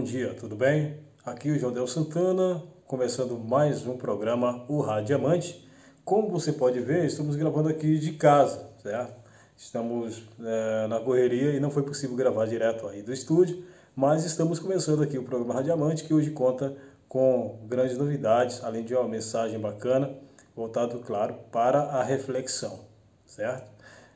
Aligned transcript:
bom 0.00 0.04
dia, 0.04 0.32
tudo 0.32 0.56
bem? 0.56 0.96
Aqui 1.26 1.50
o 1.50 1.58
João 1.58 1.74
Del 1.74 1.86
Santana, 1.86 2.62
começando 2.86 3.38
mais 3.38 3.86
um 3.86 3.98
programa, 3.98 4.64
o 4.66 4.80
Rádio 4.80 5.08
Diamante. 5.08 5.68
Como 6.06 6.30
você 6.30 6.54
pode 6.54 6.80
ver, 6.80 7.04
estamos 7.04 7.36
gravando 7.36 7.68
aqui 7.68 7.98
de 7.98 8.12
casa, 8.12 8.66
certo? 8.82 9.12
Estamos 9.54 10.22
é, 10.42 10.86
na 10.86 11.00
correria 11.00 11.50
e 11.50 11.60
não 11.60 11.70
foi 11.70 11.82
possível 11.82 12.16
gravar 12.16 12.46
direto 12.46 12.88
aí 12.88 13.02
do 13.02 13.12
estúdio, 13.12 13.62
mas 13.94 14.24
estamos 14.24 14.58
começando 14.58 15.02
aqui 15.02 15.18
o 15.18 15.22
programa 15.22 15.52
Rádio 15.52 15.74
Diamante, 15.74 16.04
que 16.04 16.14
hoje 16.14 16.30
conta 16.30 16.74
com 17.06 17.58
grandes 17.68 17.98
novidades, 17.98 18.64
além 18.64 18.82
de 18.82 18.94
uma 18.94 19.06
mensagem 19.06 19.60
bacana, 19.60 20.14
voltado, 20.56 20.98
claro, 21.00 21.34
para 21.52 21.78
a 21.78 22.02
reflexão, 22.02 22.80
certo? 23.26 23.70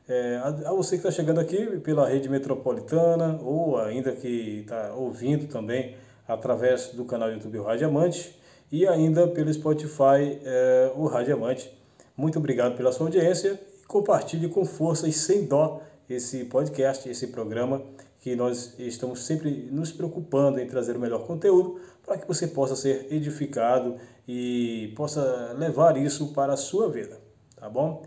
É, 0.07 0.37
a, 0.43 0.71
você 0.71 0.97
que 0.97 1.07
está 1.07 1.11
chegando 1.11 1.39
aqui 1.39 1.79
pela 1.79 2.07
rede 2.07 2.29
metropolitana 2.29 3.39
ou 3.41 3.77
ainda 3.77 4.11
que 4.11 4.61
está 4.61 4.93
ouvindo 4.93 5.47
também 5.47 5.95
através 6.27 6.89
do 6.89 7.05
canal 7.05 7.31
YouTube 7.31 7.59
Rádio 7.59 7.87
Amante 7.87 8.37
e 8.71 8.87
ainda 8.87 9.27
pelo 9.27 9.51
Spotify 9.53 10.39
é, 10.43 10.91
o 10.95 11.07
Rádio 11.07 11.35
Amante. 11.35 11.71
Muito 12.15 12.37
obrigado 12.37 12.75
pela 12.75 12.91
sua 12.91 13.07
audiência 13.07 13.59
compartilhe 13.87 14.49
com 14.49 14.65
força 14.65 15.07
e 15.07 15.13
sem 15.13 15.45
dó 15.45 15.81
esse 16.09 16.45
podcast, 16.45 17.07
esse 17.09 17.27
programa 17.27 17.81
que 18.19 18.35
nós 18.35 18.73
estamos 18.79 19.23
sempre 19.23 19.69
nos 19.71 19.91
preocupando 19.91 20.59
em 20.59 20.67
trazer 20.67 20.95
o 20.95 20.99
melhor 20.99 21.25
conteúdo 21.25 21.79
para 22.03 22.17
que 22.17 22.27
você 22.27 22.47
possa 22.47 22.75
ser 22.75 23.07
edificado 23.11 23.95
e 24.27 24.93
possa 24.95 25.53
levar 25.57 25.97
isso 25.97 26.33
para 26.33 26.53
a 26.53 26.57
sua 26.57 26.89
vida, 26.89 27.19
tá 27.55 27.69
bom? 27.69 28.03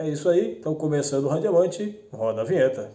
É 0.00 0.08
isso 0.08 0.30
aí, 0.30 0.56
então 0.58 0.74
começando 0.74 1.26
o 1.26 1.28
Radiamante, 1.28 1.94
roda 2.10 2.40
a 2.40 2.44
vinheta. 2.44 2.90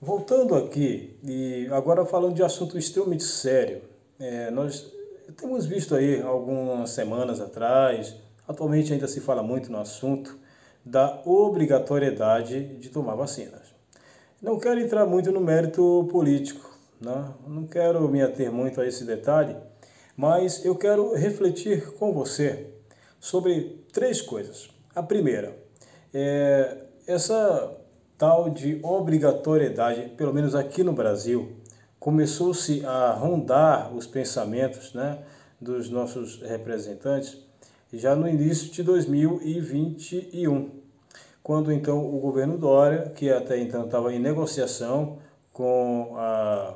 Voltando 0.00 0.54
aqui, 0.54 1.18
e 1.22 1.68
agora 1.70 2.06
falando 2.06 2.34
de 2.34 2.42
assunto 2.42 2.78
extremamente 2.78 3.24
sério, 3.24 3.82
é, 4.18 4.50
nós 4.50 4.90
temos 5.36 5.66
visto 5.66 5.94
aí 5.94 6.22
algumas 6.22 6.88
semanas 6.88 7.38
atrás, 7.38 8.16
atualmente 8.48 8.94
ainda 8.94 9.08
se 9.08 9.20
fala 9.20 9.42
muito 9.42 9.70
no 9.70 9.78
assunto 9.78 10.38
da 10.82 11.20
obrigatoriedade 11.26 12.78
de 12.78 12.88
tomar 12.88 13.14
vacinas. 13.14 13.75
Não 14.46 14.60
quero 14.60 14.78
entrar 14.78 15.04
muito 15.04 15.32
no 15.32 15.40
mérito 15.40 16.06
político, 16.08 16.70
né? 17.00 17.32
não 17.48 17.66
quero 17.66 18.08
me 18.08 18.22
ater 18.22 18.52
muito 18.52 18.80
a 18.80 18.86
esse 18.86 19.02
detalhe, 19.02 19.56
mas 20.16 20.64
eu 20.64 20.76
quero 20.76 21.12
refletir 21.14 21.94
com 21.94 22.12
você 22.12 22.68
sobre 23.18 23.84
três 23.92 24.22
coisas. 24.22 24.70
A 24.94 25.02
primeira, 25.02 25.58
é 26.14 26.76
essa 27.08 27.76
tal 28.16 28.48
de 28.48 28.78
obrigatoriedade, 28.84 30.10
pelo 30.10 30.32
menos 30.32 30.54
aqui 30.54 30.84
no 30.84 30.92
Brasil, 30.92 31.56
começou-se 31.98 32.86
a 32.86 33.10
rondar 33.14 33.92
os 33.92 34.06
pensamentos 34.06 34.94
né, 34.94 35.24
dos 35.60 35.90
nossos 35.90 36.40
representantes 36.40 37.44
já 37.92 38.14
no 38.14 38.28
início 38.28 38.70
de 38.70 38.84
2021 38.84 40.85
quando 41.46 41.72
então 41.72 42.04
o 42.04 42.18
governo 42.18 42.58
Dória, 42.58 43.12
que 43.14 43.30
até 43.30 43.56
então 43.56 43.84
estava 43.84 44.12
em 44.12 44.18
negociação 44.18 45.18
com 45.52 46.14
a, 46.16 46.74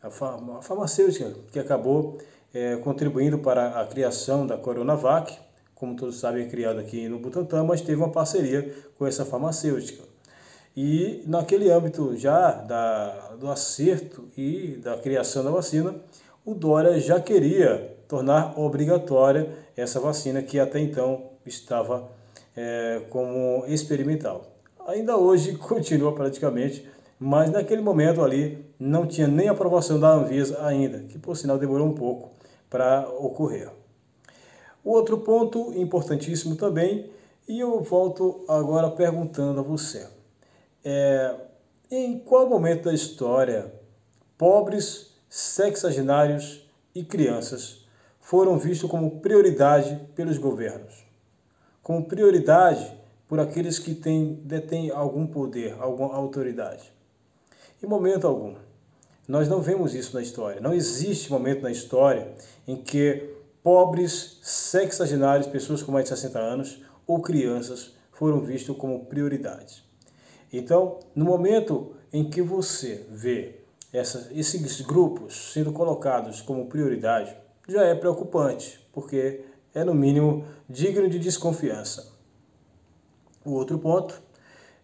a, 0.00 0.06
a 0.06 0.62
farmacêutica, 0.62 1.32
que 1.50 1.58
acabou 1.58 2.18
é, 2.54 2.76
contribuindo 2.76 3.40
para 3.40 3.80
a 3.80 3.84
criação 3.84 4.46
da 4.46 4.56
Coronavac, 4.56 5.36
como 5.74 5.96
todos 5.96 6.20
sabem, 6.20 6.44
é 6.44 6.48
criada 6.48 6.80
aqui 6.80 7.08
no 7.08 7.18
Butantã, 7.18 7.64
mas 7.64 7.80
teve 7.80 7.96
uma 7.96 8.12
parceria 8.12 8.72
com 8.96 9.04
essa 9.04 9.24
farmacêutica. 9.24 10.04
E 10.76 11.24
naquele 11.26 11.68
âmbito 11.68 12.16
já 12.16 12.52
da, 12.52 13.34
do 13.40 13.50
acerto 13.50 14.28
e 14.36 14.78
da 14.80 14.96
criação 14.96 15.42
da 15.42 15.50
vacina, 15.50 15.92
o 16.44 16.54
Dória 16.54 17.00
já 17.00 17.20
queria 17.20 17.96
tornar 18.06 18.56
obrigatória 18.56 19.50
essa 19.76 19.98
vacina 19.98 20.40
que 20.40 20.60
até 20.60 20.78
então 20.78 21.30
estava 21.44 22.08
é, 22.56 23.02
como 23.10 23.64
experimental. 23.66 24.52
Ainda 24.86 25.16
hoje 25.16 25.56
continua 25.58 26.14
praticamente, 26.14 26.88
mas 27.18 27.50
naquele 27.50 27.82
momento 27.82 28.22
ali 28.22 28.64
não 28.78 29.06
tinha 29.06 29.26
nem 29.26 29.48
aprovação 29.48 29.98
da 29.98 30.12
Anvisa 30.12 30.64
ainda, 30.66 31.00
que 31.00 31.18
por 31.18 31.36
sinal 31.36 31.58
demorou 31.58 31.86
um 31.86 31.94
pouco 31.94 32.30
para 32.68 33.08
ocorrer. 33.08 33.70
O 34.82 34.90
outro 34.90 35.18
ponto 35.18 35.72
importantíssimo 35.74 36.56
também, 36.56 37.10
e 37.48 37.60
eu 37.60 37.80
volto 37.82 38.44
agora 38.48 38.90
perguntando 38.90 39.60
a 39.60 39.62
você, 39.62 40.06
é, 40.84 41.34
em 41.90 42.18
qual 42.18 42.48
momento 42.48 42.84
da 42.84 42.92
história 42.92 43.72
pobres, 44.36 45.14
sexagenários 45.28 46.68
e 46.94 47.02
crianças 47.02 47.86
foram 48.20 48.58
vistos 48.58 48.90
como 48.90 49.20
prioridade 49.20 50.00
pelos 50.14 50.38
governos? 50.38 51.03
Como 51.84 52.06
prioridade 52.06 52.90
por 53.28 53.38
aqueles 53.38 53.78
que 53.78 53.94
têm, 53.94 54.40
detêm 54.42 54.90
algum 54.90 55.26
poder, 55.26 55.76
alguma 55.78 56.14
autoridade. 56.14 56.90
Em 57.80 57.86
momento 57.86 58.26
algum. 58.26 58.54
Nós 59.28 59.48
não 59.48 59.60
vemos 59.60 59.94
isso 59.94 60.14
na 60.14 60.22
história. 60.22 60.60
Não 60.60 60.72
existe 60.72 61.30
momento 61.30 61.62
na 61.62 61.70
história 61.70 62.32
em 62.66 62.76
que 62.76 63.30
pobres, 63.62 64.38
sexagenários, 64.42 65.46
pessoas 65.46 65.82
com 65.82 65.92
mais 65.92 66.04
de 66.04 66.10
60 66.10 66.38
anos 66.38 66.82
ou 67.06 67.20
crianças 67.20 67.92
foram 68.12 68.40
vistos 68.40 68.76
como 68.76 69.04
prioridades. 69.04 69.82
Então, 70.50 71.00
no 71.14 71.24
momento 71.24 71.94
em 72.12 72.28
que 72.28 72.40
você 72.40 73.04
vê 73.10 73.56
essa, 73.92 74.30
esses 74.32 74.80
grupos 74.80 75.52
sendo 75.52 75.72
colocados 75.72 76.40
como 76.40 76.66
prioridade, 76.66 77.36
já 77.68 77.84
é 77.84 77.94
preocupante, 77.94 78.80
porque 78.92 79.42
é, 79.74 79.84
no 79.84 79.94
mínimo, 79.94 80.44
digno 80.68 81.08
de 81.08 81.18
desconfiança. 81.18 82.12
O 83.44 83.52
outro 83.52 83.78
ponto 83.78 84.22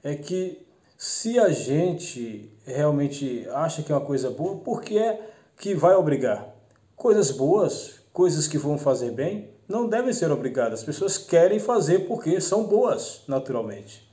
é 0.02 0.14
que 0.14 0.66
se 0.98 1.38
a 1.38 1.48
gente 1.48 2.52
realmente 2.66 3.48
acha 3.54 3.82
que 3.82 3.90
é 3.90 3.94
uma 3.94 4.04
coisa 4.04 4.30
boa, 4.30 4.56
por 4.56 4.82
que 4.82 4.98
é 4.98 5.30
que 5.56 5.74
vai 5.74 5.94
obrigar? 5.94 6.54
Coisas 6.94 7.30
boas, 7.30 8.00
coisas 8.12 8.46
que 8.46 8.58
vão 8.58 8.76
fazer 8.76 9.12
bem, 9.12 9.48
não 9.66 9.88
devem 9.88 10.12
ser 10.12 10.30
obrigadas. 10.30 10.80
As 10.80 10.84
pessoas 10.84 11.16
querem 11.16 11.58
fazer 11.58 12.00
porque 12.00 12.40
são 12.40 12.64
boas, 12.64 13.22
naturalmente. 13.26 14.06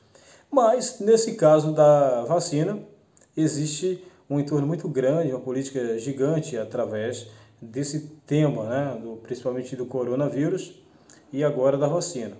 Mas, 0.49 0.99
nesse 0.99 1.35
caso 1.35 1.73
da 1.73 2.23
vacina, 2.23 2.79
existe 3.35 4.03
um 4.29 4.39
entorno 4.39 4.67
muito 4.67 4.87
grande, 4.87 5.31
uma 5.31 5.39
política 5.39 5.97
gigante 5.99 6.57
através 6.57 7.27
desse 7.61 8.11
tema, 8.25 8.69
né, 8.69 8.99
do, 9.01 9.17
principalmente 9.17 9.75
do 9.75 9.85
coronavírus 9.85 10.81
e 11.31 11.43
agora 11.43 11.77
da 11.77 11.87
vacina. 11.87 12.37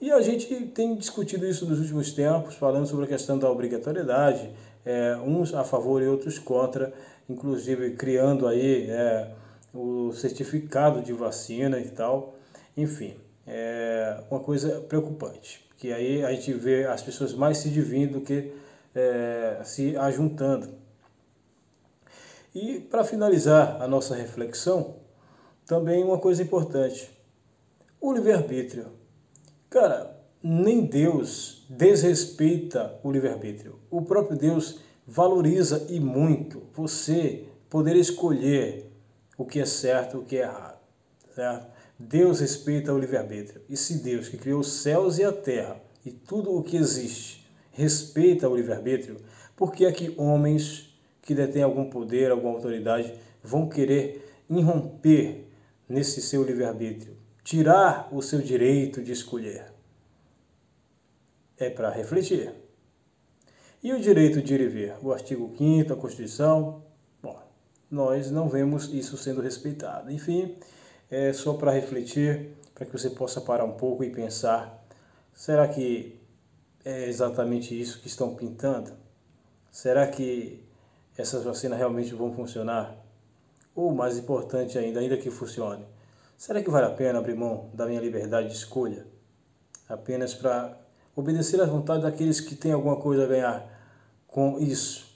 E 0.00 0.12
a 0.12 0.20
gente 0.20 0.54
tem 0.66 0.94
discutido 0.94 1.46
isso 1.46 1.66
nos 1.66 1.80
últimos 1.80 2.12
tempos, 2.12 2.54
falando 2.54 2.86
sobre 2.86 3.04
a 3.04 3.08
questão 3.08 3.38
da 3.38 3.50
obrigatoriedade, 3.50 4.50
é, 4.84 5.16
uns 5.16 5.52
a 5.52 5.64
favor 5.64 6.00
e 6.02 6.06
outros 6.06 6.38
contra, 6.38 6.92
inclusive 7.28 7.92
criando 7.92 8.46
aí 8.46 8.88
é, 8.88 9.30
o 9.74 10.12
certificado 10.12 11.02
de 11.02 11.12
vacina 11.12 11.80
e 11.80 11.88
tal. 11.88 12.36
Enfim, 12.76 13.16
é 13.46 14.20
uma 14.30 14.40
coisa 14.40 14.80
preocupante, 14.82 15.66
que 15.76 15.92
aí 15.92 16.24
a 16.24 16.30
gente 16.30 16.52
vê 16.52 16.86
as 16.86 17.02
pessoas 17.02 17.34
mais 17.34 17.58
se 17.58 17.68
dividindo 17.68 18.14
do 18.14 18.20
que 18.20 18.52
é, 18.94 19.60
se 19.64 19.96
ajuntando. 19.96 20.68
E 22.60 22.80
para 22.80 23.04
finalizar 23.04 23.80
a 23.80 23.86
nossa 23.86 24.16
reflexão, 24.16 24.96
também 25.64 26.02
uma 26.02 26.18
coisa 26.18 26.42
importante. 26.42 27.08
O 28.00 28.12
livre-arbítrio. 28.12 28.86
Cara, 29.70 30.18
nem 30.42 30.84
Deus 30.84 31.64
desrespeita 31.70 32.98
o 33.04 33.12
livre-arbítrio. 33.12 33.78
O 33.88 34.02
próprio 34.02 34.36
Deus 34.36 34.80
valoriza 35.06 35.86
e 35.88 36.00
muito 36.00 36.64
você 36.74 37.44
poder 37.70 37.94
escolher 37.94 38.90
o 39.36 39.44
que 39.44 39.60
é 39.60 39.64
certo 39.64 40.16
e 40.16 40.20
o 40.20 40.24
que 40.24 40.38
é 40.38 40.40
errado. 40.40 40.80
Certo? 41.36 41.68
Deus 41.96 42.40
respeita 42.40 42.92
o 42.92 42.98
livre-arbítrio. 42.98 43.62
E 43.68 43.76
se 43.76 44.02
Deus, 44.02 44.28
que 44.28 44.36
criou 44.36 44.58
os 44.58 44.72
céus 44.82 45.18
e 45.18 45.22
a 45.22 45.32
terra 45.32 45.80
e 46.04 46.10
tudo 46.10 46.52
o 46.52 46.64
que 46.64 46.76
existe, 46.76 47.48
respeita 47.70 48.48
o 48.48 48.56
livre-arbítrio, 48.56 49.16
por 49.54 49.72
que 49.72 49.84
é 49.84 49.92
que 49.92 50.12
homens 50.16 50.87
que 51.28 51.34
detêm 51.34 51.62
algum 51.62 51.90
poder, 51.90 52.30
alguma 52.30 52.54
autoridade, 52.54 53.12
vão 53.42 53.68
querer 53.68 54.26
irromper 54.48 55.44
nesse 55.86 56.22
seu 56.22 56.42
livre-arbítrio, 56.42 57.18
tirar 57.44 58.08
o 58.10 58.22
seu 58.22 58.40
direito 58.40 59.02
de 59.02 59.12
escolher. 59.12 59.70
É 61.58 61.68
para 61.68 61.90
refletir. 61.90 62.54
E 63.82 63.92
o 63.92 64.00
direito 64.00 64.40
de 64.40 64.54
ir 64.54 64.60
e 64.62 64.68
vir? 64.68 64.94
O 65.02 65.12
artigo 65.12 65.54
5 65.58 65.90
da 65.90 65.96
Constituição? 65.96 66.82
Bom, 67.22 67.38
nós 67.90 68.30
não 68.30 68.48
vemos 68.48 68.90
isso 68.94 69.18
sendo 69.18 69.42
respeitado. 69.42 70.10
Enfim, 70.10 70.56
é 71.10 71.34
só 71.34 71.52
para 71.52 71.72
refletir, 71.72 72.52
para 72.74 72.86
que 72.86 72.92
você 72.92 73.10
possa 73.10 73.38
parar 73.38 73.66
um 73.66 73.72
pouco 73.72 74.02
e 74.02 74.08
pensar: 74.08 74.82
será 75.34 75.68
que 75.68 76.18
é 76.86 77.06
exatamente 77.06 77.78
isso 77.78 78.00
que 78.00 78.06
estão 78.06 78.34
pintando? 78.34 78.92
Será 79.70 80.06
que 80.06 80.66
essas 81.18 81.42
vacinas 81.42 81.76
realmente 81.76 82.14
vão 82.14 82.32
funcionar? 82.32 82.94
Ou 83.74 83.92
mais 83.92 84.16
importante 84.16 84.78
ainda, 84.78 85.00
ainda 85.00 85.16
que 85.16 85.30
funcione, 85.30 85.84
será 86.36 86.62
que 86.62 86.70
vale 86.70 86.86
a 86.86 86.90
pena 86.90 87.18
abrir 87.18 87.34
mão 87.34 87.68
da 87.74 87.86
minha 87.86 88.00
liberdade 88.00 88.48
de 88.48 88.54
escolha 88.54 89.04
apenas 89.88 90.32
para 90.32 90.78
obedecer 91.16 91.60
às 91.60 91.68
vontades 91.68 92.04
daqueles 92.04 92.40
que 92.40 92.54
têm 92.54 92.72
alguma 92.72 92.96
coisa 92.96 93.24
a 93.24 93.26
ganhar 93.26 93.68
com 94.28 94.58
isso? 94.60 95.08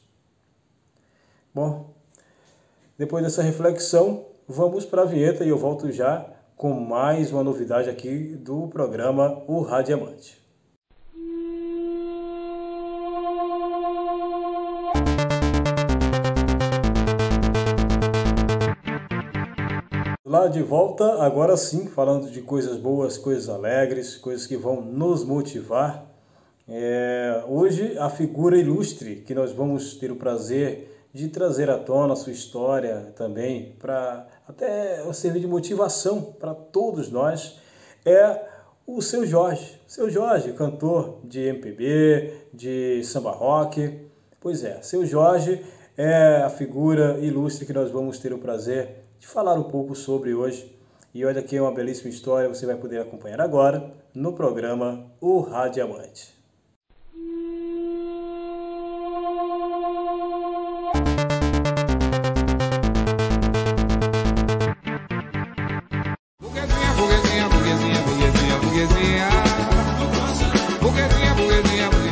Bom, 1.54 1.94
depois 2.98 3.22
dessa 3.22 3.42
reflexão, 3.42 4.26
vamos 4.48 4.84
para 4.84 5.02
a 5.02 5.04
vinheta 5.04 5.44
e 5.44 5.48
eu 5.48 5.58
volto 5.58 5.92
já 5.92 6.28
com 6.56 6.72
mais 6.72 7.32
uma 7.32 7.44
novidade 7.44 7.88
aqui 7.88 8.34
do 8.36 8.66
programa 8.68 9.44
O 9.46 9.60
Radiamante. 9.60 10.41
Lá 20.32 20.48
de 20.48 20.62
volta, 20.62 21.22
agora 21.22 21.58
sim, 21.58 21.88
falando 21.88 22.30
de 22.30 22.40
coisas 22.40 22.78
boas, 22.78 23.18
coisas 23.18 23.50
alegres, 23.50 24.16
coisas 24.16 24.46
que 24.46 24.56
vão 24.56 24.80
nos 24.80 25.22
motivar. 25.22 26.06
É, 26.66 27.44
hoje, 27.46 27.98
a 27.98 28.08
figura 28.08 28.56
ilustre 28.56 29.16
que 29.16 29.34
nós 29.34 29.52
vamos 29.52 29.94
ter 29.96 30.10
o 30.10 30.16
prazer 30.16 31.06
de 31.12 31.28
trazer 31.28 31.68
à 31.68 31.76
tona 31.76 32.14
a 32.14 32.16
sua 32.16 32.32
história 32.32 33.12
também, 33.14 33.76
para 33.78 34.26
até 34.48 35.04
servir 35.12 35.40
de 35.40 35.46
motivação 35.46 36.22
para 36.22 36.54
todos 36.54 37.10
nós, 37.10 37.58
é 38.02 38.40
o 38.86 39.02
seu 39.02 39.26
Jorge. 39.26 39.78
Seu 39.86 40.08
Jorge, 40.08 40.54
cantor 40.54 41.18
de 41.24 41.40
MPB, 41.40 42.32
de 42.54 43.04
samba 43.04 43.32
rock. 43.32 44.00
Pois 44.40 44.64
é, 44.64 44.80
seu 44.80 45.04
Jorge 45.04 45.62
é 45.94 46.36
a 46.36 46.48
figura 46.48 47.18
ilustre 47.18 47.66
que 47.66 47.72
nós 47.74 47.90
vamos 47.90 48.18
ter 48.18 48.32
o 48.32 48.38
prazer 48.38 48.88
de 48.88 49.01
falar 49.26 49.54
um 49.54 49.64
pouco 49.64 49.94
sobre 49.94 50.34
hoje. 50.34 50.74
E 51.14 51.24
olha 51.24 51.40
aqui 51.40 51.58
uma 51.58 51.72
belíssima 51.72 52.10
história, 52.10 52.48
você 52.48 52.66
vai 52.66 52.76
poder 52.76 53.00
acompanhar 53.00 53.40
agora 53.40 53.92
no 54.14 54.32
programa 54.32 55.06
O 55.20 55.40
Radiamante. 55.40 56.42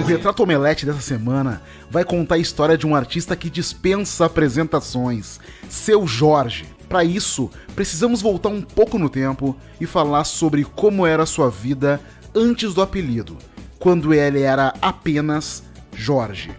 Retrato 0.07 0.43
Omelete 0.43 0.85
dessa 0.85 1.01
semana 1.01 1.63
vai 1.89 2.05
contar 2.05 2.35
a 2.35 2.39
história 2.39 2.77
de 2.77 2.85
um 2.85 2.97
artista 2.97 3.37
que 3.37 3.49
dispensa 3.49 4.27
apresentações, 4.27 5.39
seu 5.69 6.05
Jorge. 6.05 6.80
Para 6.91 7.05
isso, 7.05 7.49
precisamos 7.77 8.21
voltar 8.21 8.49
um 8.49 8.61
pouco 8.61 8.99
no 8.99 9.09
tempo 9.09 9.57
e 9.81 9.87
falar 9.87 10.25
sobre 10.25 10.65
como 10.65 11.07
era 11.07 11.25
sua 11.25 11.49
vida 11.49 12.01
antes 12.35 12.75
do 12.75 12.83
apelido, 12.83 13.39
quando 13.79 14.13
ele 14.13 14.41
era 14.41 14.75
apenas 14.83 15.63
Jorge. 15.95 16.51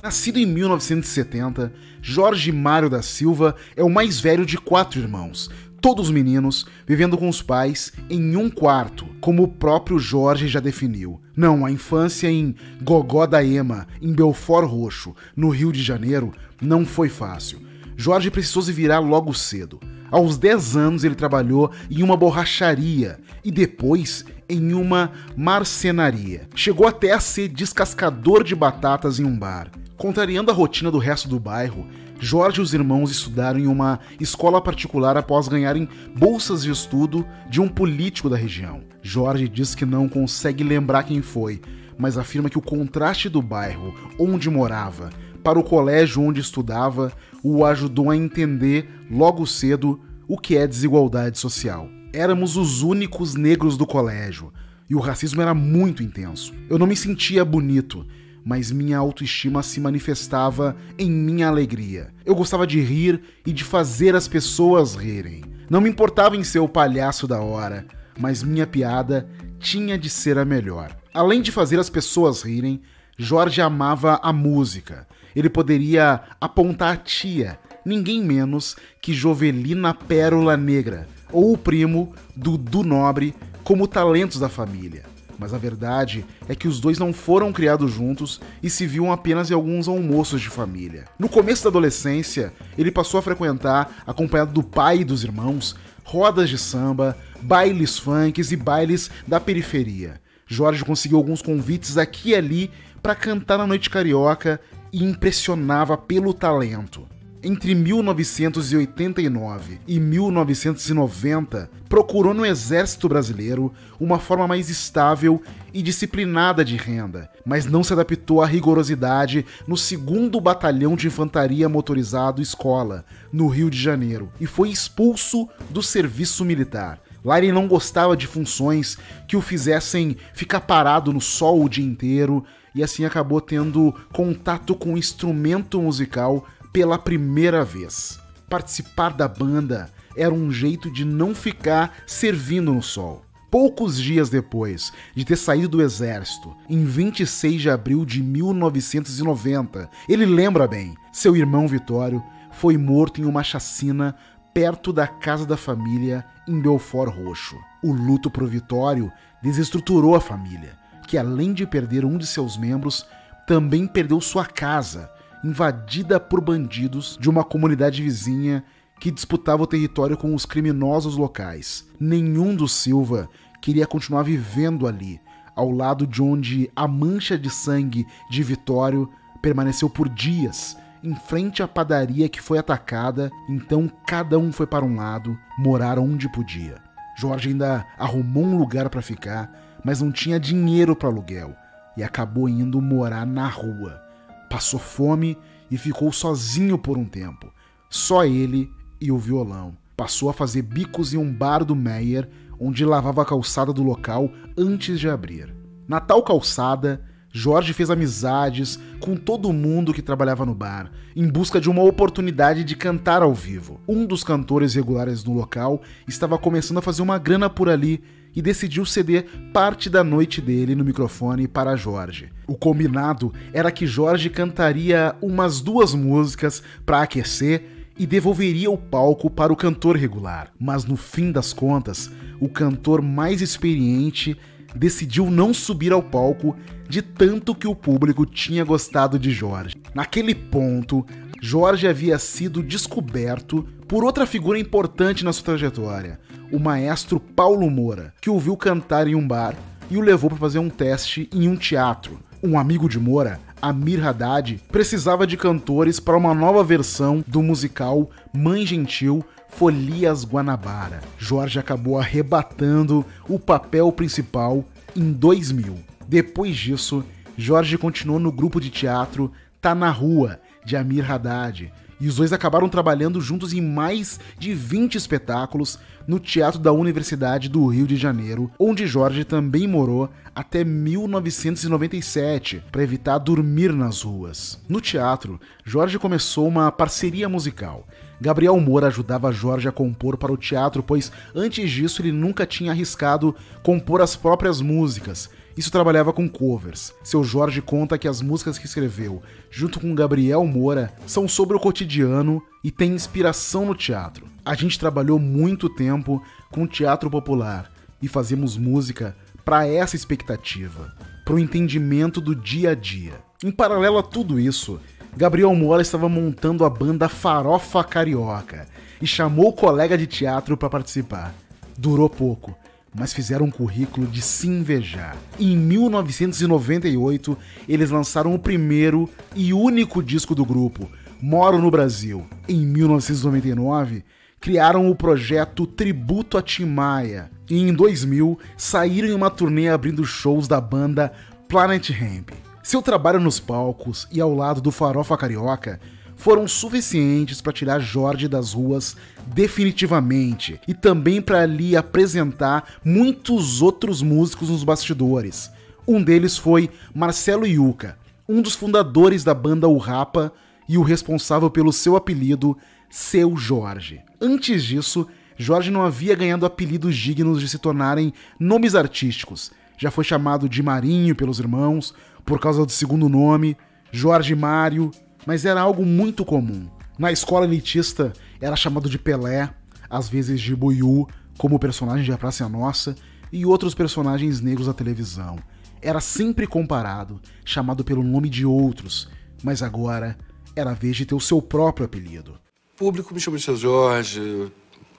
Nascido 0.00 0.38
em 0.38 0.46
1970, 0.46 1.72
Jorge 2.00 2.52
Mário 2.52 2.88
da 2.88 3.02
Silva 3.02 3.56
é 3.74 3.82
o 3.82 3.90
mais 3.90 4.20
velho 4.20 4.46
de 4.46 4.58
quatro 4.58 5.00
irmãos, 5.00 5.50
todos 5.80 6.10
meninos, 6.10 6.66
vivendo 6.86 7.16
com 7.16 7.28
os 7.28 7.42
pais 7.42 7.92
em 8.10 8.36
um 8.36 8.50
quarto, 8.50 9.06
como 9.20 9.42
o 9.42 9.48
próprio 9.48 9.98
Jorge 9.98 10.48
já 10.48 10.60
definiu. 10.60 11.20
Não, 11.36 11.64
a 11.66 11.70
infância 11.70 12.30
em 12.30 12.54
Gogó 12.82 13.26
da 13.26 13.44
Ema, 13.44 13.86
em 14.00 14.12
Belfort 14.12 14.68
Roxo, 14.68 15.14
no 15.36 15.50
Rio 15.50 15.72
de 15.72 15.82
Janeiro, 15.82 16.32
não 16.60 16.84
foi 16.84 17.08
fácil. 17.08 17.60
Jorge 17.96 18.30
precisou 18.30 18.62
se 18.62 18.72
virar 18.72 18.98
logo 18.98 19.32
cedo. 19.32 19.80
Aos 20.10 20.38
10 20.38 20.76
anos 20.76 21.04
ele 21.04 21.14
trabalhou 21.14 21.70
em 21.90 22.02
uma 22.02 22.16
borracharia 22.16 23.18
e 23.44 23.50
depois 23.50 24.24
em 24.48 24.72
uma 24.72 25.10
marcenaria. 25.36 26.48
Chegou 26.54 26.86
até 26.86 27.12
a 27.12 27.20
ser 27.20 27.48
descascador 27.48 28.44
de 28.44 28.54
batatas 28.54 29.18
em 29.18 29.24
um 29.24 29.36
bar. 29.36 29.70
Contrariando 29.96 30.50
a 30.50 30.54
rotina 30.54 30.90
do 30.90 30.98
resto 30.98 31.28
do 31.28 31.40
bairro, 31.40 31.86
Jorge 32.18 32.60
e 32.60 32.62
os 32.62 32.72
irmãos 32.72 33.10
estudaram 33.10 33.60
em 33.60 33.66
uma 33.66 34.00
escola 34.18 34.60
particular 34.60 35.16
após 35.16 35.48
ganharem 35.48 35.88
bolsas 36.16 36.62
de 36.62 36.70
estudo 36.70 37.26
de 37.50 37.60
um 37.60 37.68
político 37.68 38.30
da 38.30 38.36
região. 38.36 38.82
Jorge 39.02 39.48
diz 39.48 39.74
que 39.74 39.84
não 39.84 40.08
consegue 40.08 40.64
lembrar 40.64 41.02
quem 41.02 41.20
foi, 41.20 41.60
mas 41.98 42.16
afirma 42.16 42.50
que 42.50 42.58
o 42.58 42.62
contraste 42.62 43.28
do 43.28 43.42
bairro 43.42 43.94
onde 44.18 44.48
morava 44.48 45.10
para 45.42 45.58
o 45.58 45.62
colégio 45.62 46.22
onde 46.22 46.40
estudava 46.40 47.12
o 47.42 47.64
ajudou 47.64 48.10
a 48.10 48.16
entender 48.16 48.88
logo 49.10 49.46
cedo 49.46 50.00
o 50.26 50.38
que 50.38 50.56
é 50.56 50.66
desigualdade 50.66 51.38
social. 51.38 51.88
Éramos 52.12 52.56
os 52.56 52.82
únicos 52.82 53.34
negros 53.34 53.76
do 53.76 53.86
colégio 53.86 54.52
e 54.88 54.94
o 54.94 55.00
racismo 55.00 55.42
era 55.42 55.54
muito 55.54 56.02
intenso. 56.02 56.52
Eu 56.68 56.78
não 56.78 56.86
me 56.86 56.96
sentia 56.96 57.44
bonito 57.44 58.06
mas 58.46 58.70
minha 58.70 58.96
autoestima 58.96 59.60
se 59.60 59.80
manifestava 59.80 60.76
em 60.96 61.10
minha 61.10 61.48
alegria. 61.48 62.14
Eu 62.24 62.32
gostava 62.32 62.64
de 62.64 62.80
rir 62.80 63.20
e 63.44 63.52
de 63.52 63.64
fazer 63.64 64.14
as 64.14 64.28
pessoas 64.28 64.94
rirem. 64.94 65.42
Não 65.68 65.80
me 65.80 65.90
importava 65.90 66.36
em 66.36 66.44
ser 66.44 66.60
o 66.60 66.68
palhaço 66.68 67.26
da 67.26 67.40
hora, 67.40 67.84
mas 68.16 68.44
minha 68.44 68.64
piada 68.64 69.28
tinha 69.58 69.98
de 69.98 70.08
ser 70.08 70.38
a 70.38 70.44
melhor. 70.44 70.96
Além 71.12 71.42
de 71.42 71.50
fazer 71.50 71.80
as 71.80 71.90
pessoas 71.90 72.42
rirem, 72.42 72.80
Jorge 73.18 73.60
amava 73.60 74.20
a 74.22 74.32
música. 74.32 75.08
Ele 75.34 75.50
poderia 75.50 76.20
apontar 76.40 76.94
a 76.94 76.96
tia, 76.96 77.58
ninguém 77.84 78.22
menos 78.22 78.76
que 79.02 79.12
Jovelina 79.12 79.92
Pérola 79.92 80.56
Negra, 80.56 81.08
ou 81.32 81.52
o 81.52 81.58
primo 81.58 82.14
Dudu 82.36 82.84
Nobre, 82.84 83.34
como 83.64 83.88
talentos 83.88 84.38
da 84.38 84.48
família 84.48 85.15
mas 85.38 85.52
a 85.52 85.58
verdade 85.58 86.24
é 86.48 86.54
que 86.54 86.68
os 86.68 86.80
dois 86.80 86.98
não 86.98 87.12
foram 87.12 87.52
criados 87.52 87.92
juntos 87.92 88.40
e 88.62 88.70
se 88.70 88.86
viam 88.86 89.12
apenas 89.12 89.50
em 89.50 89.54
alguns 89.54 89.88
almoços 89.88 90.40
de 90.40 90.48
família. 90.48 91.04
No 91.18 91.28
começo 91.28 91.64
da 91.64 91.70
adolescência, 91.70 92.52
ele 92.76 92.90
passou 92.90 93.18
a 93.18 93.22
frequentar, 93.22 94.02
acompanhado 94.06 94.52
do 94.52 94.62
pai 94.62 94.98
e 94.98 95.04
dos 95.04 95.24
irmãos, 95.24 95.76
rodas 96.04 96.48
de 96.48 96.58
samba, 96.58 97.16
bailes 97.40 97.98
funks 97.98 98.52
e 98.52 98.56
bailes 98.56 99.10
da 99.26 99.40
periferia. 99.40 100.20
Jorge 100.46 100.84
conseguiu 100.84 101.18
alguns 101.18 101.42
convites 101.42 101.98
aqui 101.98 102.30
e 102.30 102.34
ali 102.34 102.70
para 103.02 103.14
cantar 103.14 103.58
na 103.58 103.66
noite 103.66 103.90
carioca 103.90 104.60
e 104.92 105.02
impressionava 105.04 105.96
pelo 105.96 106.32
talento 106.32 107.06
entre 107.42 107.74
1989 107.74 109.80
e 109.86 110.00
1990, 110.00 111.70
procurou 111.88 112.34
no 112.34 112.44
Exército 112.44 113.08
Brasileiro 113.08 113.72
uma 114.00 114.18
forma 114.18 114.48
mais 114.48 114.68
estável 114.68 115.40
e 115.72 115.80
disciplinada 115.82 116.64
de 116.64 116.76
renda, 116.76 117.30
mas 117.44 117.66
não 117.66 117.84
se 117.84 117.92
adaptou 117.92 118.42
à 118.42 118.46
rigorosidade 118.46 119.46
no 119.66 119.76
2 119.76 120.42
Batalhão 120.42 120.96
de 120.96 121.06
Infantaria 121.06 121.68
Motorizado 121.68 122.42
Escola, 122.42 123.04
no 123.32 123.46
Rio 123.48 123.70
de 123.70 123.80
Janeiro, 123.80 124.30
e 124.40 124.46
foi 124.46 124.70
expulso 124.70 125.48
do 125.70 125.82
serviço 125.82 126.44
militar. 126.44 127.00
Lá 127.24 127.38
ele 127.38 127.50
não 127.50 127.66
gostava 127.66 128.16
de 128.16 128.26
funções 128.26 128.98
que 129.26 129.36
o 129.36 129.40
fizessem 129.40 130.16
ficar 130.32 130.60
parado 130.60 131.12
no 131.12 131.20
sol 131.20 131.64
o 131.64 131.68
dia 131.68 131.84
inteiro 131.84 132.44
e 132.72 132.82
assim 132.82 133.04
acabou 133.04 133.40
tendo 133.40 133.92
contato 134.12 134.74
com 134.74 134.92
um 134.92 134.98
instrumento 134.98 135.80
musical 135.80 136.46
pela 136.76 136.98
primeira 136.98 137.64
vez. 137.64 138.20
Participar 138.50 139.14
da 139.14 139.26
banda 139.26 139.90
era 140.14 140.34
um 140.34 140.50
jeito 140.52 140.92
de 140.92 141.06
não 141.06 141.34
ficar 141.34 141.90
servindo 142.06 142.70
no 142.70 142.82
sol. 142.82 143.24
Poucos 143.50 143.98
dias 143.98 144.28
depois 144.28 144.92
de 145.14 145.24
ter 145.24 145.36
saído 145.36 145.70
do 145.70 145.80
exército, 145.80 146.54
em 146.68 146.84
26 146.84 147.62
de 147.62 147.70
abril 147.70 148.04
de 148.04 148.22
1990, 148.22 149.88
ele 150.06 150.26
lembra 150.26 150.68
bem, 150.68 150.94
seu 151.10 151.34
irmão 151.34 151.66
Vitório 151.66 152.22
foi 152.52 152.76
morto 152.76 153.22
em 153.22 153.24
uma 153.24 153.42
chacina 153.42 154.14
perto 154.52 154.92
da 154.92 155.06
casa 155.06 155.46
da 155.46 155.56
família 155.56 156.26
em 156.46 156.60
Belfort 156.60 157.10
Roxo. 157.10 157.56
O 157.82 157.90
luto 157.90 158.30
pro 158.30 158.46
Vitório 158.46 159.10
desestruturou 159.42 160.14
a 160.14 160.20
família, 160.20 160.76
que 161.08 161.16
além 161.16 161.54
de 161.54 161.66
perder 161.66 162.04
um 162.04 162.18
de 162.18 162.26
seus 162.26 162.58
membros, 162.58 163.06
também 163.46 163.86
perdeu 163.86 164.20
sua 164.20 164.44
casa 164.44 165.15
invadida 165.46 166.18
por 166.18 166.40
bandidos 166.40 167.16
de 167.20 167.30
uma 167.30 167.44
comunidade 167.44 168.02
vizinha 168.02 168.64
que 168.98 169.10
disputava 169.10 169.62
o 169.62 169.66
território 169.66 170.16
com 170.16 170.34
os 170.34 170.44
criminosos 170.44 171.16
locais. 171.16 171.86
Nenhum 172.00 172.54
dos 172.54 172.72
Silva 172.72 173.28
queria 173.60 173.86
continuar 173.86 174.22
vivendo 174.22 174.86
ali, 174.86 175.20
ao 175.54 175.70
lado 175.70 176.06
de 176.06 176.22
onde 176.22 176.70
a 176.74 176.88
mancha 176.88 177.38
de 177.38 177.48
sangue 177.48 178.06
de 178.28 178.42
Vitório 178.42 179.08
permaneceu 179.40 179.88
por 179.88 180.08
dias 180.08 180.76
em 181.04 181.14
frente 181.14 181.62
à 181.62 181.68
padaria 181.68 182.28
que 182.28 182.40
foi 182.40 182.58
atacada, 182.58 183.30
então 183.48 183.88
cada 184.06 184.38
um 184.38 184.50
foi 184.50 184.66
para 184.66 184.84
um 184.84 184.96
lado, 184.96 185.38
morar 185.56 185.98
onde 185.98 186.28
podia. 186.28 186.76
Jorge 187.16 187.50
ainda 187.50 187.86
arrumou 187.96 188.44
um 188.44 188.58
lugar 188.58 188.90
para 188.90 189.00
ficar, 189.00 189.78
mas 189.84 190.02
não 190.02 190.10
tinha 190.10 190.40
dinheiro 190.40 190.96
para 190.96 191.08
aluguel 191.08 191.54
e 191.96 192.02
acabou 192.02 192.48
indo 192.48 192.82
morar 192.82 193.24
na 193.24 193.46
rua. 193.46 194.05
Passou 194.48 194.78
fome 194.78 195.36
e 195.70 195.76
ficou 195.76 196.12
sozinho 196.12 196.78
por 196.78 196.96
um 196.96 197.04
tempo. 197.04 197.52
Só 197.90 198.24
ele 198.24 198.70
e 199.00 199.10
o 199.10 199.18
violão. 199.18 199.76
Passou 199.96 200.28
a 200.28 200.34
fazer 200.34 200.62
bicos 200.62 201.14
em 201.14 201.16
um 201.16 201.32
bar 201.32 201.64
do 201.64 201.74
Meyer, 201.74 202.28
onde 202.58 202.84
lavava 202.84 203.22
a 203.22 203.24
calçada 203.24 203.72
do 203.72 203.82
local 203.82 204.30
antes 204.56 205.00
de 205.00 205.08
abrir. 205.08 205.54
Na 205.88 206.00
tal 206.00 206.22
calçada, 206.22 207.02
Jorge 207.32 207.72
fez 207.74 207.90
amizades 207.90 208.78
com 208.98 209.14
todo 209.14 209.52
mundo 209.52 209.92
que 209.92 210.00
trabalhava 210.00 210.46
no 210.46 210.54
bar, 210.54 210.90
em 211.14 211.28
busca 211.28 211.60
de 211.60 211.68
uma 211.68 211.82
oportunidade 211.82 212.64
de 212.64 212.74
cantar 212.74 213.20
ao 213.20 213.34
vivo. 213.34 213.78
Um 213.86 214.06
dos 214.06 214.24
cantores 214.24 214.74
regulares 214.74 215.22
no 215.22 215.34
local 215.34 215.82
estava 216.08 216.38
começando 216.38 216.78
a 216.78 216.82
fazer 216.82 217.02
uma 217.02 217.18
grana 217.18 217.50
por 217.50 217.68
ali 217.68 218.02
e 218.36 218.42
decidiu 218.42 218.84
ceder 218.84 219.24
parte 219.52 219.88
da 219.88 220.04
noite 220.04 220.42
dele 220.42 220.74
no 220.74 220.84
microfone 220.84 221.48
para 221.48 221.74
Jorge. 221.74 222.28
O 222.46 222.54
combinado 222.54 223.32
era 223.52 223.72
que 223.72 223.86
Jorge 223.86 224.28
cantaria 224.28 225.16
umas 225.22 225.62
duas 225.62 225.94
músicas 225.94 226.62
para 226.84 227.00
aquecer 227.00 227.88
e 227.98 228.06
devolveria 228.06 228.70
o 228.70 228.76
palco 228.76 229.30
para 229.30 229.50
o 229.50 229.56
cantor 229.56 229.96
regular. 229.96 230.52
Mas 230.60 230.84
no 230.84 230.96
fim 230.96 231.32
das 231.32 231.54
contas, 231.54 232.10
o 232.38 232.46
cantor 232.46 233.00
mais 233.00 233.40
experiente 233.40 234.36
decidiu 234.74 235.30
não 235.30 235.54
subir 235.54 235.92
ao 235.92 236.02
palco 236.02 236.54
de 236.86 237.00
tanto 237.00 237.54
que 237.54 237.66
o 237.66 237.74
público 237.74 238.26
tinha 238.26 238.62
gostado 238.64 239.18
de 239.18 239.30
Jorge. 239.30 239.74
Naquele 239.94 240.34
ponto, 240.34 241.06
Jorge 241.40 241.88
havia 241.88 242.18
sido 242.18 242.62
descoberto 242.62 243.66
por 243.88 244.04
outra 244.04 244.26
figura 244.26 244.58
importante 244.58 245.24
na 245.24 245.32
sua 245.32 245.44
trajetória, 245.44 246.20
o 246.52 246.58
maestro 246.58 247.18
Paulo 247.18 247.70
Moura, 247.70 248.12
que 248.20 248.30
o 248.30 248.38
viu 248.38 248.56
cantar 248.56 249.06
em 249.06 249.14
um 249.14 249.26
bar 249.26 249.54
e 249.90 249.96
o 249.96 250.00
levou 250.00 250.30
para 250.30 250.38
fazer 250.38 250.58
um 250.58 250.68
teste 250.68 251.28
em 251.32 251.48
um 251.48 251.56
teatro. 251.56 252.18
Um 252.42 252.58
amigo 252.58 252.88
de 252.88 252.98
Moura, 252.98 253.40
Amir 253.60 254.06
Haddad, 254.06 254.60
precisava 254.70 255.26
de 255.26 255.36
cantores 255.36 255.98
para 255.98 256.16
uma 256.16 256.34
nova 256.34 256.62
versão 256.62 257.24
do 257.26 257.42
musical 257.42 258.10
Mãe 258.32 258.66
Gentil 258.66 259.24
Folias 259.48 260.24
Guanabara. 260.24 261.00
Jorge 261.18 261.58
acabou 261.58 261.98
arrebatando 261.98 263.04
o 263.28 263.38
papel 263.38 263.90
principal 263.90 264.64
em 264.94 265.12
2000. 265.12 265.78
Depois 266.06 266.56
disso, 266.56 267.04
Jorge 267.36 267.78
continuou 267.78 268.20
no 268.20 268.30
grupo 268.30 268.60
de 268.60 268.70
teatro 268.70 269.32
Tá 269.60 269.74
na 269.74 269.90
Rua, 269.90 270.38
de 270.64 270.76
Amir 270.76 271.10
Haddad, 271.10 271.72
e 272.00 272.08
os 272.08 272.16
dois 272.16 272.32
acabaram 272.32 272.68
trabalhando 272.68 273.20
juntos 273.20 273.52
em 273.52 273.60
mais 273.60 274.18
de 274.38 274.54
20 274.54 274.96
espetáculos 274.96 275.78
no 276.06 276.20
Teatro 276.20 276.60
da 276.60 276.72
Universidade 276.72 277.48
do 277.48 277.66
Rio 277.66 277.86
de 277.86 277.96
Janeiro, 277.96 278.50
onde 278.58 278.86
Jorge 278.86 279.24
também 279.24 279.66
morou 279.66 280.10
até 280.34 280.62
1997, 280.62 282.62
para 282.70 282.82
evitar 282.82 283.18
dormir 283.18 283.72
nas 283.72 284.02
ruas. 284.02 284.60
No 284.68 284.80
teatro, 284.80 285.40
Jorge 285.64 285.98
começou 285.98 286.46
uma 286.46 286.70
parceria 286.70 287.28
musical. 287.28 287.86
Gabriel 288.20 288.58
Moura 288.60 288.86
ajudava 288.86 289.32
Jorge 289.32 289.68
a 289.68 289.72
compor 289.72 290.16
para 290.16 290.32
o 290.32 290.36
teatro, 290.36 290.82
pois 290.82 291.12
antes 291.34 291.70
disso 291.70 292.02
ele 292.02 292.12
nunca 292.12 292.46
tinha 292.46 292.72
arriscado 292.72 293.34
compor 293.62 294.00
as 294.00 294.16
próprias 294.16 294.60
músicas 294.60 295.30
isso 295.56 295.72
trabalhava 295.72 296.12
com 296.12 296.28
covers. 296.28 296.92
Seu 297.02 297.24
Jorge 297.24 297.62
conta 297.62 297.96
que 297.96 298.06
as 298.06 298.20
músicas 298.20 298.58
que 298.58 298.66
escreveu, 298.66 299.22
junto 299.50 299.80
com 299.80 299.94
Gabriel 299.94 300.44
Moura, 300.46 300.92
são 301.06 301.26
sobre 301.26 301.56
o 301.56 301.60
cotidiano 301.60 302.42
e 302.62 302.70
têm 302.70 302.92
inspiração 302.92 303.64
no 303.64 303.74
teatro. 303.74 304.26
A 304.44 304.54
gente 304.54 304.78
trabalhou 304.78 305.18
muito 305.18 305.70
tempo 305.70 306.22
com 306.50 306.66
teatro 306.66 307.10
popular 307.10 307.72
e 308.02 308.06
fazemos 308.06 308.58
música 308.58 309.16
para 309.46 309.66
essa 309.66 309.96
expectativa, 309.96 310.94
para 311.24 311.34
o 311.34 311.38
entendimento 311.38 312.20
do 312.20 312.34
dia 312.34 312.72
a 312.72 312.74
dia. 312.74 313.14
Em 313.42 313.50
paralelo 313.50 313.96
a 313.96 314.02
tudo 314.02 314.38
isso, 314.38 314.78
Gabriel 315.16 315.54
Moura 315.54 315.80
estava 315.80 316.08
montando 316.08 316.64
a 316.64 316.70
banda 316.70 317.08
Farofa 317.08 317.82
Carioca 317.82 318.66
e 319.00 319.06
chamou 319.06 319.48
o 319.48 319.52
colega 319.52 319.96
de 319.96 320.06
teatro 320.06 320.56
para 320.56 320.68
participar. 320.68 321.34
Durou 321.76 322.08
pouco 322.08 322.56
mas 322.98 323.12
fizeram 323.12 323.44
um 323.46 323.50
currículo 323.50 324.06
de 324.06 324.22
se 324.22 324.48
invejar. 324.48 325.16
Em 325.38 325.54
1998, 325.54 327.36
eles 327.68 327.90
lançaram 327.90 328.34
o 328.34 328.38
primeiro 328.38 329.08
e 329.34 329.52
único 329.52 330.02
disco 330.02 330.34
do 330.34 330.46
grupo, 330.46 330.90
Moro 331.20 331.58
no 331.58 331.70
Brasil. 331.70 332.26
Em 332.48 332.64
1999, 332.64 334.02
criaram 334.40 334.90
o 334.90 334.94
projeto 334.94 335.66
Tributo 335.66 336.38
a 336.38 336.42
Tim 336.42 336.64
Maia. 336.64 337.30
E 337.50 337.60
em 337.60 337.72
2000, 337.72 338.38
saíram 338.56 339.08
em 339.08 339.12
uma 339.12 339.30
turnê 339.30 339.68
abrindo 339.68 340.04
shows 340.04 340.48
da 340.48 340.60
banda 340.60 341.12
Planet 341.48 341.90
Hemp. 341.90 342.30
Seu 342.66 342.82
trabalho 342.82 343.20
nos 343.20 343.38
palcos 343.38 344.08
e 344.10 344.20
ao 344.20 344.34
lado 344.34 344.60
do 344.60 344.72
Farofa 344.72 345.16
Carioca 345.16 345.78
foram 346.16 346.48
suficientes 346.48 347.40
para 347.40 347.52
tirar 347.52 347.78
Jorge 347.78 348.26
das 348.26 348.54
ruas 348.54 348.96
definitivamente 349.24 350.60
e 350.66 350.74
também 350.74 351.22
para 351.22 351.46
lhe 351.46 351.76
apresentar 351.76 352.80
muitos 352.84 353.62
outros 353.62 354.02
músicos 354.02 354.50
nos 354.50 354.64
bastidores. 354.64 355.48
Um 355.86 356.02
deles 356.02 356.36
foi 356.36 356.68
Marcelo 356.92 357.46
Yuca, 357.46 357.96
um 358.28 358.42
dos 358.42 358.56
fundadores 358.56 359.22
da 359.22 359.32
banda 359.32 359.68
O 359.68 359.78
Rapa 359.78 360.32
e 360.68 360.76
o 360.76 360.82
responsável 360.82 361.48
pelo 361.48 361.72
seu 361.72 361.94
apelido 361.94 362.58
Seu 362.90 363.36
Jorge. 363.36 364.00
Antes 364.20 364.64
disso, 364.64 365.06
Jorge 365.36 365.70
não 365.70 365.82
havia 365.82 366.16
ganhado 366.16 366.44
apelidos 366.44 366.96
dignos 366.96 367.38
de 367.38 367.48
se 367.48 367.60
tornarem 367.60 368.12
nomes 368.40 368.74
artísticos. 368.74 369.52
Já 369.78 369.90
foi 369.90 370.02
chamado 370.02 370.48
de 370.48 370.62
Marinho 370.62 371.14
pelos 371.14 371.38
irmãos, 371.38 371.94
por 372.26 372.40
causa 372.40 372.66
do 372.66 372.72
segundo 372.72 373.08
nome, 373.08 373.56
Jorge 373.92 374.34
Mário, 374.34 374.90
mas 375.24 375.44
era 375.44 375.60
algo 375.60 375.86
muito 375.86 376.24
comum. 376.24 376.68
Na 376.98 377.12
escola 377.12 377.46
elitista 377.46 378.12
era 378.40 378.56
chamado 378.56 378.90
de 378.90 378.98
Pelé, 378.98 379.54
às 379.88 380.08
vezes 380.08 380.40
de 380.40 380.54
Buiú, 380.54 381.06
como 381.38 381.58
personagem 381.58 382.04
de 382.04 382.12
A 382.12 382.18
Praça 382.18 382.44
é 382.44 382.48
Nossa, 382.48 382.96
e 383.32 383.46
outros 383.46 383.74
personagens 383.74 384.40
negros 384.40 384.66
da 384.66 384.74
televisão. 384.74 385.38
Era 385.80 386.00
sempre 386.00 386.46
comparado, 386.46 387.20
chamado 387.44 387.84
pelo 387.84 388.02
nome 388.02 388.28
de 388.28 388.44
outros, 388.44 389.08
mas 389.42 389.62
agora 389.62 390.18
era 390.56 390.70
a 390.70 390.74
vez 390.74 390.96
de 390.96 391.06
ter 391.06 391.14
o 391.14 391.20
seu 391.20 391.40
próprio 391.40 391.86
apelido. 391.86 392.38
O 392.74 392.78
público 392.78 393.14
me 393.14 393.20
chama 393.20 393.36
de 393.36 393.44
Seu 393.44 393.56
Jorge, 393.56 394.50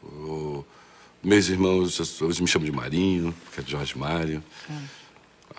o... 0.04 0.64
meus 1.24 1.50
irmãos 1.50 2.22
hoje 2.22 2.42
me 2.42 2.48
chamam 2.48 2.66
de 2.66 2.72
Marinho, 2.72 3.34
que 3.54 3.60
é 3.60 3.64
Jorge 3.66 3.98
Mário, 3.98 4.42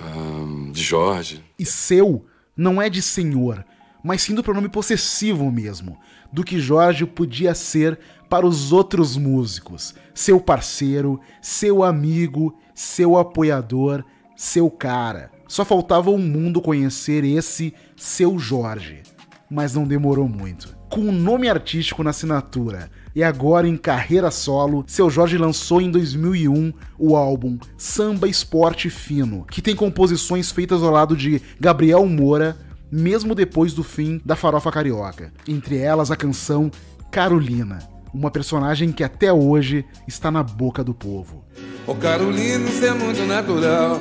hum. 0.01 0.71
de 0.73 0.83
Jorge. 0.83 1.45
E 1.59 1.65
seu 1.65 2.25
não 2.57 2.81
é 2.81 2.89
de 2.89 3.01
senhor, 3.01 3.65
mas 4.03 4.23
sim 4.23 4.35
do 4.35 4.43
pronome 4.43 4.69
possessivo 4.69 5.51
mesmo, 5.51 5.99
do 6.33 6.45
que 6.45 6.61
Jorge 6.61 7.07
podia 7.07 7.55
ser 7.55 7.99
para 8.29 8.47
os 8.47 8.73
outros 8.73 9.17
músicos, 9.17 9.95
seu 10.15 10.41
parceiro, 10.41 11.21
seu 11.41 11.83
amigo, 11.83 12.57
seu 12.75 13.17
apoiador, 13.17 14.05
seu 14.37 14.71
cara. 14.71 15.31
Só 15.49 15.65
faltava 15.65 16.11
o 16.11 16.19
mundo 16.19 16.61
conhecer 16.61 17.25
esse 17.25 17.75
seu 17.97 18.39
Jorge. 18.39 19.03
Mas 19.51 19.75
não 19.75 19.85
demorou 19.85 20.29
muito. 20.29 20.77
Com 20.91 21.01
um 21.01 21.13
nome 21.13 21.49
artístico 21.49 22.03
na 22.03 22.11
assinatura 22.11 22.91
e 23.19 23.25
agora 23.25 23.67
em 23.67 23.77
carreira 23.77 24.31
solo, 24.31 24.85
seu 24.87 25.11
Jorge 25.11 25.37
lançou 25.37 25.81
em 25.81 25.91
2001 25.91 26.73
o 26.97 27.17
álbum 27.17 27.59
Samba 27.77 28.29
Esporte 28.29 28.89
Fino, 28.89 29.45
que 29.51 29.61
tem 29.61 29.75
composições 29.75 30.53
feitas 30.53 30.85
ao 30.85 30.93
lado 30.93 31.17
de 31.17 31.43
Gabriel 31.59 32.07
Moura, 32.07 32.57
mesmo 32.93 33.35
depois 33.35 33.73
do 33.73 33.83
fim 33.83 34.23
da 34.25 34.37
farofa 34.37 34.71
carioca. 34.71 35.33
Entre 35.49 35.79
elas 35.79 36.13
a 36.13 36.17
canção 36.17 36.71
Carolina, 37.11 37.81
uma 38.15 38.31
personagem 38.31 38.93
que 38.93 39.03
até 39.03 39.33
hoje 39.33 39.85
está 40.07 40.31
na 40.31 40.45
boca 40.45 40.85
do 40.85 40.95
povo. 40.95 41.45
Ô 41.89 41.91
oh, 41.91 41.95
Carolina, 41.97 42.71
isso 42.71 42.85
é 42.85 42.95
muito 42.95 43.27
natural. 43.27 44.01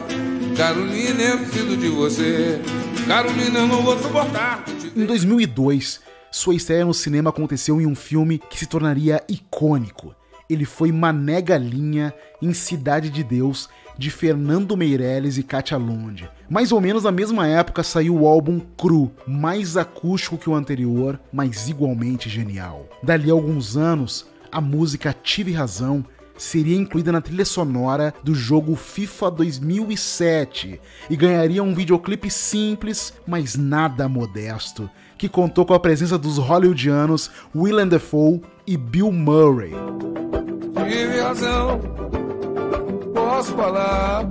Carolina, 0.56 1.24
eu 1.24 1.38
preciso 1.40 1.76
de 1.76 1.88
você. 1.88 2.62
Carolina, 3.08 3.62
eu 3.62 3.68
não 3.68 3.82
vou 3.82 3.98
suportar. 3.98 4.64
Em 4.96 5.08
2002, 5.08 6.02
sua 6.32 6.56
estreia 6.56 6.86
no 6.86 6.94
cinema 6.94 7.30
aconteceu 7.30 7.80
em 7.80 7.86
um 7.86 7.96
filme 7.96 8.38
que 8.38 8.58
se 8.58 8.66
tornaria 8.66 9.24
icônico. 9.30 10.16
Ele 10.50 10.66
foi 10.66 10.92
Mané 10.92 11.42
Galinha 11.42 12.14
em 12.42 12.54
Cidade 12.54 13.10
de 13.10 13.24
Deus 13.24 13.70
de 13.98 14.12
Fernando 14.12 14.78
Meirelles 14.78 15.38
e 15.38 15.44
Katia 15.44 15.78
Lund. 15.78 16.30
Mais 16.50 16.72
ou 16.72 16.80
menos 16.80 17.04
na 17.04 17.12
mesma 17.12 17.48
época 17.48 17.84
saiu 17.84 18.22
o 18.22 18.28
álbum 18.28 18.60
Cru, 18.60 19.12
mais 19.28 19.76
acústico 19.76 20.38
que 20.38 20.50
o 20.50 20.56
anterior, 20.56 21.20
mas 21.34 21.68
igualmente 21.68 22.30
genial. 22.30 22.88
Dali 23.02 23.30
a 23.30 23.34
alguns 23.34 23.76
anos, 23.76 24.28
a 24.52 24.62
música 24.62 25.14
Tive 25.14 25.52
Razão 25.52 26.06
seria 26.38 26.78
incluída 26.78 27.12
na 27.12 27.20
trilha 27.20 27.44
sonora 27.44 28.14
do 28.24 28.36
jogo 28.36 28.76
FIFA 28.76 29.32
2007 29.32 30.80
e 31.10 31.16
ganharia 31.16 31.64
um 31.64 31.74
videoclipe 31.74 32.30
simples, 32.30 33.14
mas 33.26 33.56
nada 33.56 34.08
modesto, 34.08 34.90
que 35.18 35.28
contou 35.28 35.66
com 35.66 35.74
a 35.74 35.80
presença 35.80 36.18
dos 36.18 36.38
hollywoodianos 36.38 37.32
Willem 37.56 37.88
Dafoe 37.88 38.42
e 38.66 38.78
Bill 38.78 39.12
Murray. 39.12 39.74
Tive 40.88 41.20
razão, 41.20 41.80
posso 43.14 43.54
falar. 43.54 44.26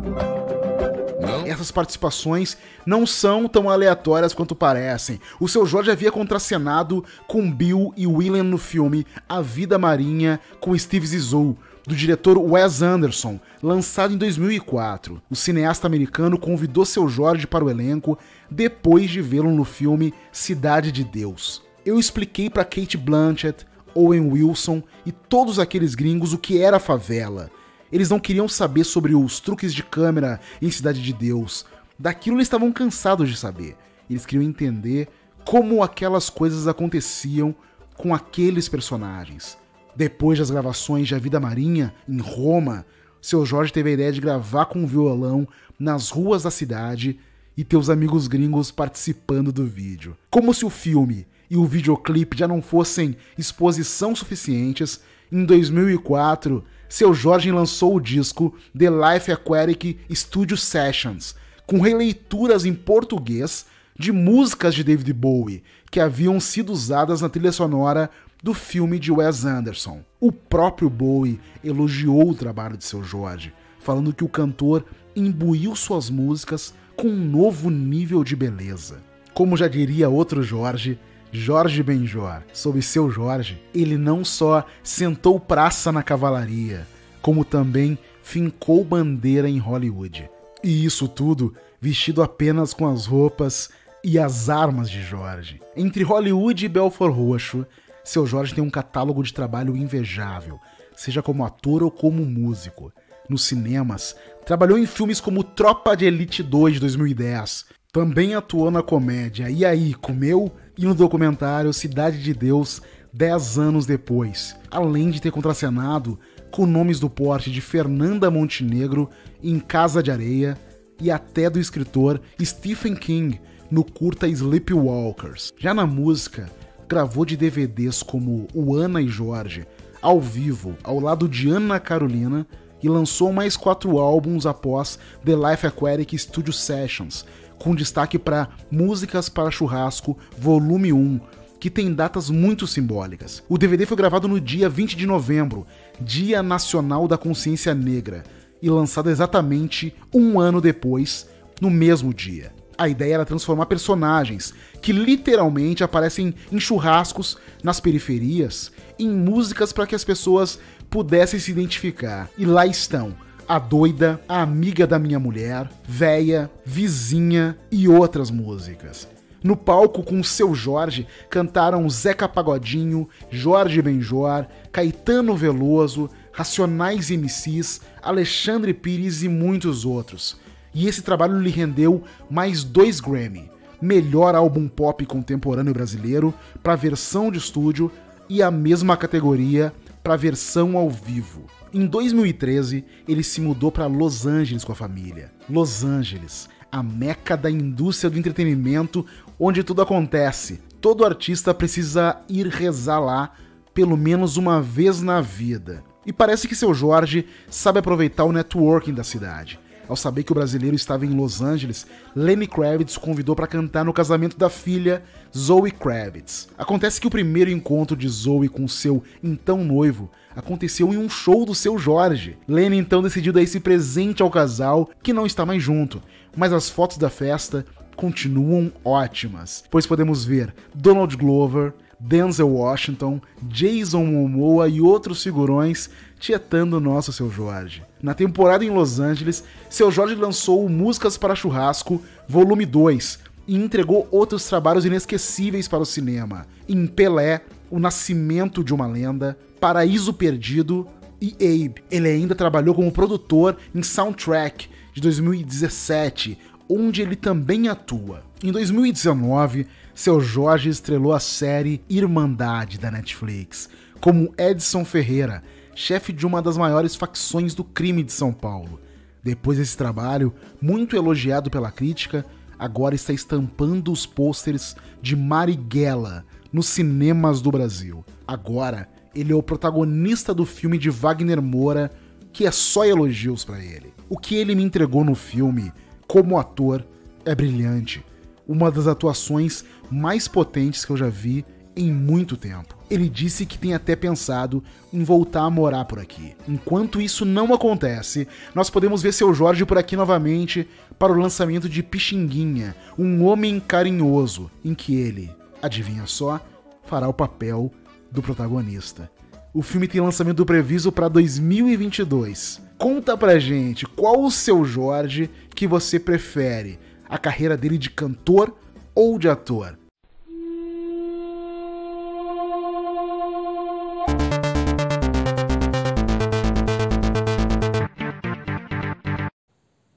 Essas 1.46 1.70
participações 1.70 2.56
não 2.84 3.06
são 3.06 3.48
tão 3.48 3.68
aleatórias 3.68 4.34
quanto 4.34 4.54
parecem. 4.54 5.20
O 5.40 5.48
seu 5.48 5.66
Jorge 5.66 5.90
havia 5.90 6.12
contracenado 6.12 7.04
com 7.26 7.50
Bill 7.50 7.92
e 7.96 8.06
William 8.06 8.44
no 8.44 8.58
filme 8.58 9.06
A 9.28 9.40
Vida 9.40 9.78
Marinha 9.78 10.40
com 10.60 10.76
Steve 10.76 11.06
Zissou, 11.06 11.56
do 11.86 11.94
diretor 11.94 12.36
Wes 12.36 12.82
Anderson, 12.82 13.38
lançado 13.62 14.12
em 14.12 14.18
2004. 14.18 15.22
O 15.30 15.36
cineasta 15.36 15.86
americano 15.86 16.36
convidou 16.36 16.84
seu 16.84 17.08
Jorge 17.08 17.46
para 17.46 17.64
o 17.64 17.70
elenco 17.70 18.18
depois 18.50 19.08
de 19.08 19.22
vê-lo 19.22 19.52
no 19.52 19.64
filme 19.64 20.12
Cidade 20.32 20.90
de 20.90 21.04
Deus. 21.04 21.62
Eu 21.84 21.98
expliquei 21.98 22.50
para 22.50 22.64
Kate 22.64 22.96
Blanchett, 22.96 23.64
Owen 23.94 24.32
Wilson 24.32 24.82
e 25.06 25.12
todos 25.12 25.58
aqueles 25.58 25.94
gringos 25.94 26.32
o 26.32 26.38
que 26.38 26.60
era 26.60 26.80
favela. 26.80 27.50
Eles 27.92 28.10
não 28.10 28.18
queriam 28.18 28.48
saber 28.48 28.84
sobre 28.84 29.14
os 29.14 29.40
truques 29.40 29.72
de 29.72 29.82
câmera 29.82 30.40
em 30.60 30.70
Cidade 30.70 31.02
de 31.02 31.12
Deus. 31.12 31.64
Daquilo 31.98 32.36
eles 32.36 32.46
estavam 32.46 32.72
cansados 32.72 33.28
de 33.28 33.36
saber. 33.36 33.76
Eles 34.08 34.26
queriam 34.26 34.46
entender 34.46 35.08
como 35.44 35.82
aquelas 35.82 36.28
coisas 36.28 36.66
aconteciam 36.66 37.54
com 37.96 38.14
aqueles 38.14 38.68
personagens. 38.68 39.56
Depois 39.94 40.38
das 40.38 40.50
gravações 40.50 41.08
de 41.08 41.14
A 41.14 41.18
Vida 41.18 41.40
Marinha, 41.40 41.94
em 42.08 42.18
Roma, 42.18 42.84
seu 43.22 43.46
Jorge 43.46 43.72
teve 43.72 43.90
a 43.90 43.92
ideia 43.92 44.12
de 44.12 44.20
gravar 44.20 44.66
com 44.66 44.80
um 44.80 44.86
violão 44.86 45.48
nas 45.78 46.10
ruas 46.10 46.42
da 46.42 46.50
cidade 46.50 47.18
e 47.56 47.64
ter 47.64 47.76
os 47.76 47.88
amigos 47.88 48.28
gringos 48.28 48.70
participando 48.70 49.50
do 49.50 49.64
vídeo. 49.64 50.16
Como 50.30 50.52
se 50.52 50.64
o 50.66 50.70
filme 50.70 51.26
e 51.50 51.56
o 51.56 51.64
videoclipe 51.64 52.36
já 52.36 52.46
não 52.46 52.60
fossem 52.60 53.16
exposição 53.38 54.14
suficientes, 54.14 55.00
em 55.32 55.44
2004, 55.44 56.62
seu 56.88 57.12
Jorge 57.12 57.50
lançou 57.50 57.96
o 57.96 58.00
disco 58.00 58.54
The 58.76 58.88
Life 58.90 59.32
Aquatic 59.32 59.98
Studio 60.10 60.56
Sessions, 60.56 61.34
com 61.66 61.80
releituras 61.80 62.64
em 62.64 62.74
português 62.74 63.66
de 63.98 64.12
músicas 64.12 64.74
de 64.74 64.84
David 64.84 65.12
Bowie 65.12 65.62
que 65.90 66.00
haviam 66.00 66.38
sido 66.38 66.72
usadas 66.72 67.20
na 67.20 67.28
trilha 67.28 67.52
sonora 67.52 68.10
do 68.42 68.52
filme 68.52 68.98
de 68.98 69.10
Wes 69.10 69.44
Anderson. 69.44 70.02
O 70.20 70.30
próprio 70.30 70.90
Bowie 70.90 71.40
elogiou 71.64 72.30
o 72.30 72.34
trabalho 72.34 72.76
de 72.76 72.84
seu 72.84 73.02
Jorge, 73.02 73.52
falando 73.80 74.12
que 74.12 74.24
o 74.24 74.28
cantor 74.28 74.84
imbuiu 75.14 75.74
suas 75.74 76.10
músicas 76.10 76.74
com 76.96 77.08
um 77.08 77.16
novo 77.16 77.70
nível 77.70 78.22
de 78.22 78.36
beleza. 78.36 79.02
Como 79.32 79.56
já 79.56 79.68
diria 79.68 80.08
outro 80.08 80.42
Jorge, 80.42 80.98
Jorge 81.38 81.82
Benjor, 81.82 82.42
sob 82.50 82.80
seu 82.80 83.10
Jorge, 83.10 83.62
ele 83.74 83.98
não 83.98 84.24
só 84.24 84.64
sentou 84.82 85.38
praça 85.38 85.92
na 85.92 86.02
cavalaria, 86.02 86.86
como 87.20 87.44
também 87.44 87.98
fincou 88.22 88.82
bandeira 88.82 89.46
em 89.46 89.58
Hollywood. 89.58 90.30
E 90.64 90.84
isso 90.84 91.06
tudo 91.06 91.54
vestido 91.78 92.22
apenas 92.22 92.72
com 92.72 92.88
as 92.88 93.04
roupas 93.04 93.68
e 94.02 94.18
as 94.18 94.48
armas 94.48 94.88
de 94.88 95.02
Jorge. 95.02 95.60
Entre 95.76 96.02
Hollywood 96.02 96.64
e 96.64 96.68
Belfort 96.70 97.14
Roxo, 97.14 97.66
seu 98.02 98.26
Jorge 98.26 98.54
tem 98.54 98.64
um 98.64 98.70
catálogo 98.70 99.22
de 99.22 99.34
trabalho 99.34 99.76
invejável, 99.76 100.58
seja 100.96 101.22
como 101.22 101.44
ator 101.44 101.82
ou 101.82 101.90
como 101.90 102.24
músico. 102.24 102.90
Nos 103.28 103.44
cinemas, 103.44 104.16
trabalhou 104.46 104.78
em 104.78 104.86
filmes 104.86 105.20
como 105.20 105.44
Tropa 105.44 105.94
de 105.94 106.06
Elite 106.06 106.42
2 106.42 106.74
de 106.74 106.80
2010. 106.80 107.66
Também 107.92 108.34
atuou 108.34 108.70
na 108.70 108.82
comédia 108.82 109.50
E 109.50 109.64
aí, 109.64 109.94
comeu? 109.94 110.52
E 110.78 110.84
no 110.84 110.94
documentário 110.94 111.72
Cidade 111.72 112.22
de 112.22 112.34
Deus, 112.34 112.82
10 113.12 113.58
anos 113.58 113.86
depois. 113.86 114.54
Além 114.70 115.10
de 115.10 115.20
ter 115.20 115.30
contracenado 115.30 116.18
com 116.50 116.66
nomes 116.66 117.00
do 117.00 117.08
porte 117.08 117.50
de 117.50 117.60
Fernanda 117.60 118.30
Montenegro 118.30 119.08
em 119.42 119.58
Casa 119.58 120.02
de 120.02 120.10
Areia 120.10 120.58
e 121.00 121.10
até 121.10 121.48
do 121.48 121.58
escritor 121.58 122.20
Stephen 122.42 122.94
King 122.94 123.40
no 123.70 123.84
curta 123.84 124.28
Sleepwalkers. 124.28 125.52
Já 125.58 125.72
na 125.72 125.86
música, 125.86 126.50
gravou 126.88 127.24
de 127.24 127.36
DVDs 127.36 128.02
como 128.02 128.46
O 128.54 128.74
Ana 128.74 129.00
e 129.00 129.08
Jorge, 129.08 129.66
ao 130.00 130.20
vivo, 130.20 130.76
ao 130.84 131.00
lado 131.00 131.28
de 131.28 131.48
Ana 131.48 131.80
Carolina, 131.80 132.46
e 132.82 132.88
lançou 132.88 133.32
mais 133.32 133.56
quatro 133.56 133.98
álbuns 133.98 134.46
após 134.46 134.98
The 135.24 135.34
Life 135.34 135.66
Aquatic 135.66 136.12
Studio 136.18 136.52
Sessions, 136.52 137.24
com 137.58 137.74
destaque 137.74 138.18
para 138.18 138.48
Músicas 138.70 139.28
para 139.28 139.50
Churrasco, 139.50 140.16
Volume 140.38 140.92
1, 140.92 141.20
que 141.58 141.70
tem 141.70 141.92
datas 141.92 142.30
muito 142.30 142.66
simbólicas. 142.66 143.42
O 143.48 143.58
DVD 143.58 143.86
foi 143.86 143.96
gravado 143.96 144.28
no 144.28 144.40
dia 144.40 144.68
20 144.68 144.96
de 144.96 145.06
novembro, 145.06 145.66
Dia 146.00 146.42
Nacional 146.42 147.08
da 147.08 147.18
Consciência 147.18 147.74
Negra, 147.74 148.24
e 148.62 148.70
lançado 148.70 149.10
exatamente 149.10 149.94
um 150.12 150.40
ano 150.40 150.60
depois, 150.60 151.28
no 151.60 151.70
mesmo 151.70 152.12
dia. 152.12 152.52
A 152.78 152.88
ideia 152.88 153.14
era 153.14 153.24
transformar 153.24 153.66
personagens 153.66 154.52
que 154.82 154.92
literalmente 154.92 155.82
aparecem 155.82 156.34
em 156.52 156.60
churrascos 156.60 157.38
nas 157.62 157.80
periferias 157.80 158.70
em 158.98 159.08
músicas 159.08 159.72
para 159.72 159.86
que 159.86 159.94
as 159.94 160.04
pessoas 160.04 160.58
pudessem 160.90 161.40
se 161.40 161.50
identificar. 161.50 162.28
E 162.36 162.44
lá 162.44 162.66
estão 162.66 163.14
a 163.48 163.58
doida, 163.58 164.20
a 164.28 164.42
amiga 164.42 164.86
da 164.86 164.98
minha 164.98 165.18
mulher, 165.18 165.68
véia, 165.84 166.50
vizinha 166.64 167.56
e 167.70 167.88
outras 167.88 168.30
músicas. 168.30 169.08
No 169.42 169.56
palco 169.56 170.02
com 170.02 170.18
o 170.18 170.24
seu 170.24 170.54
Jorge 170.54 171.06
cantaram 171.30 171.88
Zeca 171.88 172.28
Pagodinho, 172.28 173.08
Jorge 173.30 173.80
Benjor, 173.80 174.46
Caetano 174.72 175.36
Veloso, 175.36 176.10
Racionais 176.32 177.10
MCs, 177.10 177.80
Alexandre 178.02 178.74
Pires 178.74 179.22
e 179.22 179.28
muitos 179.28 179.84
outros 179.84 180.36
e 180.76 180.86
esse 180.86 181.00
trabalho 181.00 181.40
lhe 181.40 181.48
rendeu 181.48 182.04
mais 182.28 182.62
dois 182.62 183.00
Grammy: 183.00 183.50
melhor 183.80 184.34
álbum 184.34 184.68
pop 184.68 185.04
contemporâneo 185.06 185.72
brasileiro 185.72 186.34
para 186.62 186.76
versão 186.76 187.30
de 187.30 187.38
estúdio 187.38 187.90
e 188.28 188.42
a 188.42 188.50
mesma 188.50 188.94
categoria 188.94 189.72
para 190.04 190.16
versão 190.16 190.76
ao 190.76 190.90
vivo. 190.90 191.46
Em 191.76 191.84
2013, 191.84 192.86
ele 193.06 193.22
se 193.22 193.38
mudou 193.38 193.70
para 193.70 193.84
Los 193.86 194.26
Angeles 194.26 194.64
com 194.64 194.72
a 194.72 194.74
família. 194.74 195.30
Los 195.46 195.84
Angeles, 195.84 196.48
a 196.72 196.82
meca 196.82 197.36
da 197.36 197.50
indústria 197.50 198.08
do 198.08 198.18
entretenimento, 198.18 199.04
onde 199.38 199.62
tudo 199.62 199.82
acontece. 199.82 200.62
Todo 200.80 201.04
artista 201.04 201.52
precisa 201.52 202.18
ir 202.30 202.46
rezar 202.46 202.98
lá 202.98 203.34
pelo 203.74 203.94
menos 203.94 204.38
uma 204.38 204.58
vez 204.58 205.02
na 205.02 205.20
vida. 205.20 205.84
E 206.06 206.14
parece 206.14 206.48
que 206.48 206.54
seu 206.54 206.72
Jorge 206.72 207.26
sabe 207.50 207.80
aproveitar 207.80 208.24
o 208.24 208.32
networking 208.32 208.94
da 208.94 209.04
cidade. 209.04 209.60
Ao 209.88 209.94
saber 209.96 210.24
que 210.24 210.32
o 210.32 210.34
brasileiro 210.34 210.74
estava 210.74 211.06
em 211.06 211.10
Los 211.10 211.40
Angeles, 211.40 211.86
Lenny 212.14 212.46
Kravitz 212.46 212.96
convidou 212.96 213.36
para 213.36 213.46
cantar 213.46 213.84
no 213.84 213.92
casamento 213.92 214.36
da 214.36 214.50
filha, 214.50 215.02
Zoe 215.36 215.70
Kravitz. 215.70 216.48
Acontece 216.58 217.00
que 217.00 217.06
o 217.06 217.10
primeiro 217.10 217.50
encontro 217.50 217.96
de 217.96 218.08
Zoe 218.08 218.48
com 218.48 218.66
seu 218.66 219.02
então 219.22 219.62
noivo 219.62 220.10
aconteceu 220.34 220.92
em 220.92 220.96
um 220.96 221.08
show 221.08 221.46
do 221.46 221.54
seu 221.54 221.78
Jorge. 221.78 222.36
Lenny 222.48 222.76
então 222.76 223.00
decidiu 223.00 223.32
dar 223.32 223.42
esse 223.42 223.60
presente 223.60 224.22
ao 224.22 224.30
casal, 224.30 224.90
que 225.02 225.12
não 225.12 225.24
está 225.24 225.46
mais 225.46 225.62
junto, 225.62 226.02
mas 226.36 226.52
as 226.52 226.68
fotos 226.68 226.98
da 226.98 227.08
festa 227.08 227.64
continuam 227.94 228.70
ótimas, 228.84 229.64
pois 229.70 229.86
podemos 229.86 230.24
ver 230.24 230.54
Donald 230.74 231.16
Glover, 231.16 231.72
Denzel 231.98 232.48
Washington, 232.48 233.20
Jason 233.42 234.04
Momoa 234.04 234.68
e 234.68 234.80
outros 234.80 235.22
figurões 235.22 235.88
tietando 236.18 236.80
nosso 236.80 237.12
Seu 237.12 237.30
Jorge. 237.30 237.82
Na 238.02 238.14
temporada 238.14 238.64
em 238.64 238.70
Los 238.70 239.00
Angeles, 239.00 239.44
Seu 239.68 239.90
Jorge 239.90 240.14
lançou 240.14 240.68
Músicas 240.68 241.16
para 241.16 241.34
Churrasco, 241.34 242.02
volume 242.28 242.66
2, 242.66 243.18
e 243.48 243.56
entregou 243.56 244.08
outros 244.10 244.44
trabalhos 244.46 244.84
inesquecíveis 244.84 245.68
para 245.68 245.82
o 245.82 245.86
cinema. 245.86 246.46
Em 246.68 246.86
Pelé, 246.86 247.42
O 247.70 247.78
Nascimento 247.78 248.62
de 248.62 248.74
uma 248.74 248.86
Lenda, 248.86 249.38
Paraíso 249.60 250.12
Perdido 250.12 250.86
e 251.20 251.34
Abe. 251.34 251.82
Ele 251.90 252.08
ainda 252.08 252.34
trabalhou 252.34 252.74
como 252.74 252.92
produtor 252.92 253.56
em 253.74 253.82
Soundtrack 253.82 254.68
de 254.92 255.00
2017, 255.00 256.38
onde 256.68 257.02
ele 257.02 257.16
também 257.16 257.68
atua. 257.68 258.22
Em 258.42 258.52
2019, 258.52 259.66
seu 259.96 260.20
Jorge 260.20 260.68
estrelou 260.68 261.14
a 261.14 261.18
série 261.18 261.82
Irmandade 261.88 262.78
da 262.78 262.90
Netflix, 262.90 263.70
como 263.98 264.32
Edson 264.36 264.84
Ferreira, 264.84 265.42
chefe 265.74 266.12
de 266.12 266.26
uma 266.26 266.42
das 266.42 266.58
maiores 266.58 266.94
facções 266.94 267.54
do 267.54 267.64
crime 267.64 268.02
de 268.02 268.12
São 268.12 268.30
Paulo. 268.30 268.78
Depois 269.24 269.56
desse 269.56 269.74
trabalho, 269.74 270.34
muito 270.60 270.94
elogiado 270.96 271.50
pela 271.50 271.70
crítica, 271.70 272.26
agora 272.58 272.94
está 272.94 273.14
estampando 273.14 273.90
os 273.90 274.04
pôsteres 274.04 274.76
de 275.00 275.16
Marighella 275.16 276.26
nos 276.52 276.66
cinemas 276.66 277.40
do 277.40 277.50
Brasil. 277.50 278.04
Agora, 278.28 278.88
Ele 279.14 279.32
é 279.32 279.34
o 279.34 279.42
protagonista 279.42 280.34
do 280.34 280.44
filme 280.44 280.76
de 280.76 280.90
Wagner 280.90 281.40
Moura, 281.40 281.90
que 282.34 282.46
é 282.46 282.50
só 282.50 282.84
elogios 282.84 283.46
para 283.46 283.64
ele. 283.64 283.94
O 284.10 284.18
que 284.18 284.34
ele 284.34 284.54
me 284.54 284.62
entregou 284.62 285.02
no 285.02 285.14
filme, 285.14 285.72
como 286.06 286.38
ator, 286.38 286.86
é 287.24 287.34
brilhante. 287.34 288.04
Uma 288.46 288.70
das 288.70 288.86
atuações 288.86 289.64
mais 289.90 290.28
potentes 290.28 290.84
que 290.84 290.92
eu 290.92 290.96
já 290.96 291.08
vi 291.08 291.44
em 291.76 291.92
muito 291.92 292.36
tempo. 292.36 292.74
Ele 292.88 293.08
disse 293.08 293.44
que 293.44 293.58
tem 293.58 293.74
até 293.74 293.94
pensado 293.94 294.64
em 294.92 295.04
voltar 295.04 295.42
a 295.42 295.50
morar 295.50 295.84
por 295.84 295.98
aqui. 295.98 296.34
Enquanto 296.48 297.00
isso 297.00 297.24
não 297.24 297.52
acontece, 297.52 298.26
nós 298.54 298.70
podemos 298.70 299.02
ver 299.02 299.12
seu 299.12 299.34
Jorge 299.34 299.66
por 299.66 299.76
aqui 299.76 299.94
novamente 299.94 300.66
para 300.98 301.12
o 301.12 301.20
lançamento 301.20 301.68
de 301.68 301.82
Pixinguinha, 301.82 302.74
um 302.98 303.24
homem 303.24 303.60
carinhoso, 303.60 304.50
em 304.64 304.74
que 304.74 304.94
ele, 304.96 305.30
adivinha 305.60 306.06
só, 306.06 306.40
fará 306.84 307.06
o 307.08 307.12
papel 307.12 307.70
do 308.10 308.22
protagonista. 308.22 309.10
O 309.52 309.62
filme 309.62 309.88
tem 309.88 310.00
lançamento 310.00 310.46
previsto 310.46 310.90
para 310.90 311.08
2022. 311.08 312.62
Conta 312.78 313.16
pra 313.16 313.38
gente 313.38 313.86
qual 313.86 314.22
o 314.22 314.30
seu 314.30 314.64
Jorge 314.64 315.30
que 315.54 315.66
você 315.66 315.98
prefere, 315.98 316.78
a 317.08 317.18
carreira 317.18 317.56
dele 317.56 317.78
de 317.78 317.90
cantor 317.90 318.54
ou 318.96 319.18
de 319.18 319.28
ator. 319.28 319.78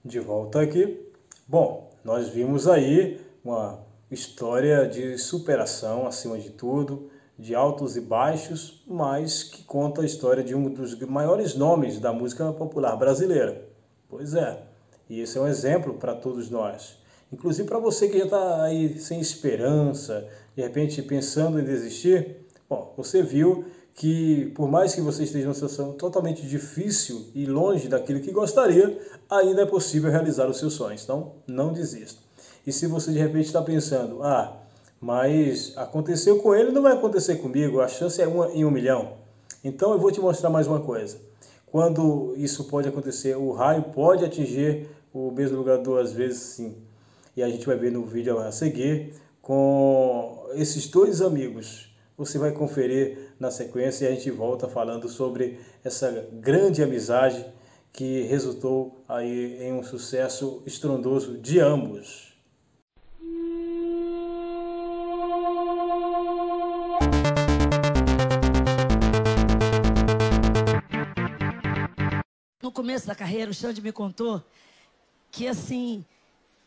De 0.04 0.20
volta 0.20 0.60
aqui. 0.60 1.00
Bom, 1.48 1.90
nós 2.04 2.28
vimos 2.28 2.68
aí 2.68 3.22
uma 3.42 3.80
história 4.12 4.86
de 4.86 5.18
superação 5.18 6.06
acima 6.06 6.38
de 6.38 6.50
tudo, 6.50 7.10
de 7.38 7.56
altos 7.56 7.96
e 7.96 8.02
baixos, 8.02 8.84
mas 8.86 9.44
que 9.44 9.64
conta 9.64 10.02
a 10.02 10.06
história 10.06 10.44
de 10.44 10.54
um 10.54 10.74
dos 10.74 11.00
maiores 11.00 11.56
nomes 11.56 12.02
da 12.02 12.12
música 12.12 12.52
popular 12.52 12.98
brasileira. 12.98 13.66
Pois 14.10 14.34
é, 14.34 14.62
e 15.10 15.22
esse 15.22 15.38
é 15.38 15.42
um 15.42 15.48
exemplo 15.48 15.94
para 15.94 16.16
todos 16.16 16.50
nós. 16.50 17.00
Inclusive 17.32 17.68
para 17.68 17.80
você 17.80 18.08
que 18.08 18.18
já 18.18 18.26
está 18.26 18.63
aí 18.63 18.98
sem 19.00 19.20
esperança, 19.20 20.28
de 20.56 20.62
repente 20.62 21.02
pensando 21.02 21.60
em 21.60 21.63
desistir, 21.63 22.38
bom, 22.70 22.94
você 22.98 23.22
viu 23.22 23.65
que 23.94 24.52
por 24.56 24.70
mais 24.70 24.96
que 24.96 25.02
você 25.02 25.24
esteja 25.24 25.46
numa 25.46 25.54
situação 25.54 25.92
totalmente 25.94 26.48
difícil 26.48 27.26
e 27.36 27.46
longe 27.46 27.88
daquilo 27.88 28.20
que 28.20 28.32
gostaria, 28.32 28.98
ainda 29.30 29.63
é 29.63 29.65
possível 29.65 30.10
realizar 30.10 30.48
os 30.48 30.58
seus 30.58 30.74
sonhos. 30.74 31.04
Então, 31.04 31.34
não 31.46 31.74
desista. 31.74 32.22
E 32.65 32.72
se 32.72 32.88
você 32.88 33.12
de 33.12 33.20
repente 33.20 33.46
está 33.46 33.62
pensando, 33.62 34.24
ah, 34.24 34.58
mas 35.02 35.74
aconteceu 35.78 36.39
com 36.39 36.56
ele, 36.56 36.72
não 36.72 36.82
vai 36.82 36.94
acontecer 36.94 37.36
comigo, 37.36 37.80
a 37.80 37.88
chance 37.88 38.22
é 38.22 38.28
uma 38.28 38.50
em 38.52 38.65
um 38.65 38.72
milhão. 38.72 39.13
Então 39.63 39.92
eu 39.92 40.00
vou 40.00 40.12
te 40.12 40.20
mostrar 40.20 40.50
mais 40.50 40.68
uma 40.68 40.80
coisa. 40.80 41.18
Quando 41.65 42.34
isso 42.38 42.63
pode 42.65 42.88
acontecer, 42.88 43.36
o 43.36 43.52
raio 43.52 43.84
pode 43.84 44.26
atingir 44.26 44.88
o 45.13 45.32
mesmo 45.32 45.58
lugar 45.58 45.78
duas 45.78 46.12
vezes, 46.12 46.39
sim. 46.39 46.88
E 47.39 47.41
a 47.41 47.47
gente 47.47 47.65
vai 47.65 47.78
ver 47.78 47.89
no 47.89 48.04
vídeo 48.04 48.38
a 48.38 48.52
seguir 48.52 49.13
com 49.41 50.45
esses 50.56 50.89
dois 50.89 51.21
amigos 51.21 51.89
você 52.17 52.38
vai 52.38 52.52
conferir 52.52 53.34
na 53.39 53.49
sequência 53.49 54.04
e 54.04 54.08
a 54.10 54.12
gente 54.12 54.30
volta 54.30 54.67
falando 54.67 55.08
sobre 55.08 55.58
essa 55.82 56.28
grande 56.34 56.84
amizade 56.84 57.45
que 57.93 58.23
resultou 58.23 59.02
aí 59.08 59.58
em 59.63 59.71
um 59.71 59.82
sucesso 59.82 60.62
estrondoso 60.65 61.38
de 61.38 61.62
ambos. 61.62 62.34
No 72.62 72.69
começo 72.69 73.08
da 73.08 73.15
carreira, 73.15 73.49
o 73.49 73.54
Xande 73.54 73.82
me 73.82 73.93
contou 73.93 74.43
que 75.32 75.47
assim, 75.47 76.04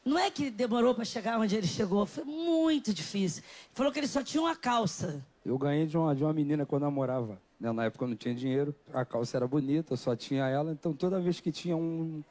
não 0.04 0.18
é 0.18 0.30
que 0.30 0.50
demorou 0.50 0.94
para 0.94 1.04
chegar 1.04 1.38
onde 1.38 1.56
ele 1.56 1.66
chegou, 1.66 2.04
foi 2.04 2.24
muito 2.24 2.92
difícil. 2.92 3.42
Falou 3.72 3.92
que 3.92 4.00
ele 4.00 4.08
só 4.08 4.22
tinha 4.22 4.42
uma 4.42 4.56
calça. 4.56 5.24
Eu 5.44 5.56
ganhei 5.56 5.86
de 5.86 5.96
uma, 5.96 6.14
de 6.14 6.24
uma 6.24 6.32
menina 6.32 6.66
quando 6.66 6.82
eu 6.82 6.90
namorava. 6.90 7.40
Né? 7.58 7.70
Na 7.70 7.84
época 7.84 8.04
eu 8.04 8.08
não 8.08 8.16
tinha 8.16 8.34
dinheiro, 8.34 8.74
a 8.92 9.04
calça 9.04 9.36
era 9.36 9.46
bonita, 9.46 9.96
só 9.96 10.16
tinha 10.16 10.48
ela. 10.48 10.72
Então 10.72 10.92
toda 10.92 11.20
vez 11.20 11.38
que 11.38 11.52
tinha 11.52 11.76
um, 11.76 12.22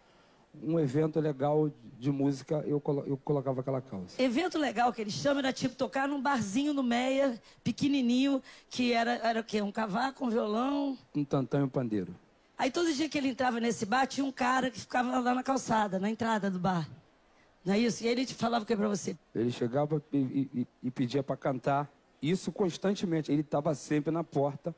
um 0.62 0.78
evento 0.78 1.20
legal 1.20 1.72
de 1.98 2.12
música, 2.12 2.64
eu, 2.68 2.82
colo 2.82 3.04
eu 3.08 3.16
colocava 3.16 3.62
aquela 3.62 3.82
calça. 3.82 4.22
Evento 4.22 4.58
legal 4.58 4.92
que 4.92 5.02
eles 5.02 5.14
chamam 5.14 5.40
era 5.40 5.54
tipo 5.54 5.76
tocar 5.76 6.08
num 6.08 6.22
barzinho 6.22 6.74
no 6.74 6.84
Meia, 6.84 7.42
pequenininho, 7.64 8.42
que 8.70 8.92
era, 8.92 9.14
era 9.24 9.40
o 9.40 9.44
quê? 9.44 9.62
Um 9.62 9.72
cavaco, 9.72 10.26
um 10.26 10.30
violão? 10.30 10.98
Um 11.16 11.24
tantão 11.24 11.62
e 11.62 11.64
um 11.64 11.70
pandeiro. 11.70 12.14
Aí 12.58 12.70
todo 12.70 12.94
dia 12.94 13.08
que 13.08 13.18
ele 13.18 13.30
entrava 13.30 13.60
nesse 13.60 13.86
bar, 13.86 14.06
tinha 14.06 14.26
um 14.26 14.32
cara 14.32 14.70
que 14.70 14.80
ficava 14.80 15.20
lá 15.20 15.34
na 15.34 15.42
calçada, 15.42 15.98
na 16.00 16.10
entrada 16.10 16.52
do 16.52 16.60
bar. 16.60 16.88
Não 17.64 17.74
é 17.74 17.80
isso? 17.80 18.04
E 18.04 18.08
ele 18.08 18.26
te 18.26 18.34
falava 18.34 18.64
o 18.64 18.68
que 18.68 18.76
para 18.76 18.88
você? 18.88 19.16
Ele 19.36 19.52
chegava 19.52 20.02
e, 20.12 20.50
e, 20.54 20.68
e 20.84 20.92
pedia 20.92 21.22
para 21.22 21.38
cantar. 21.38 21.92
Isso 22.22 22.52
constantemente. 22.52 23.32
Ele 23.32 23.42
estava 23.42 23.74
sempre 23.76 24.12
na 24.12 24.24
porta. 24.24 24.76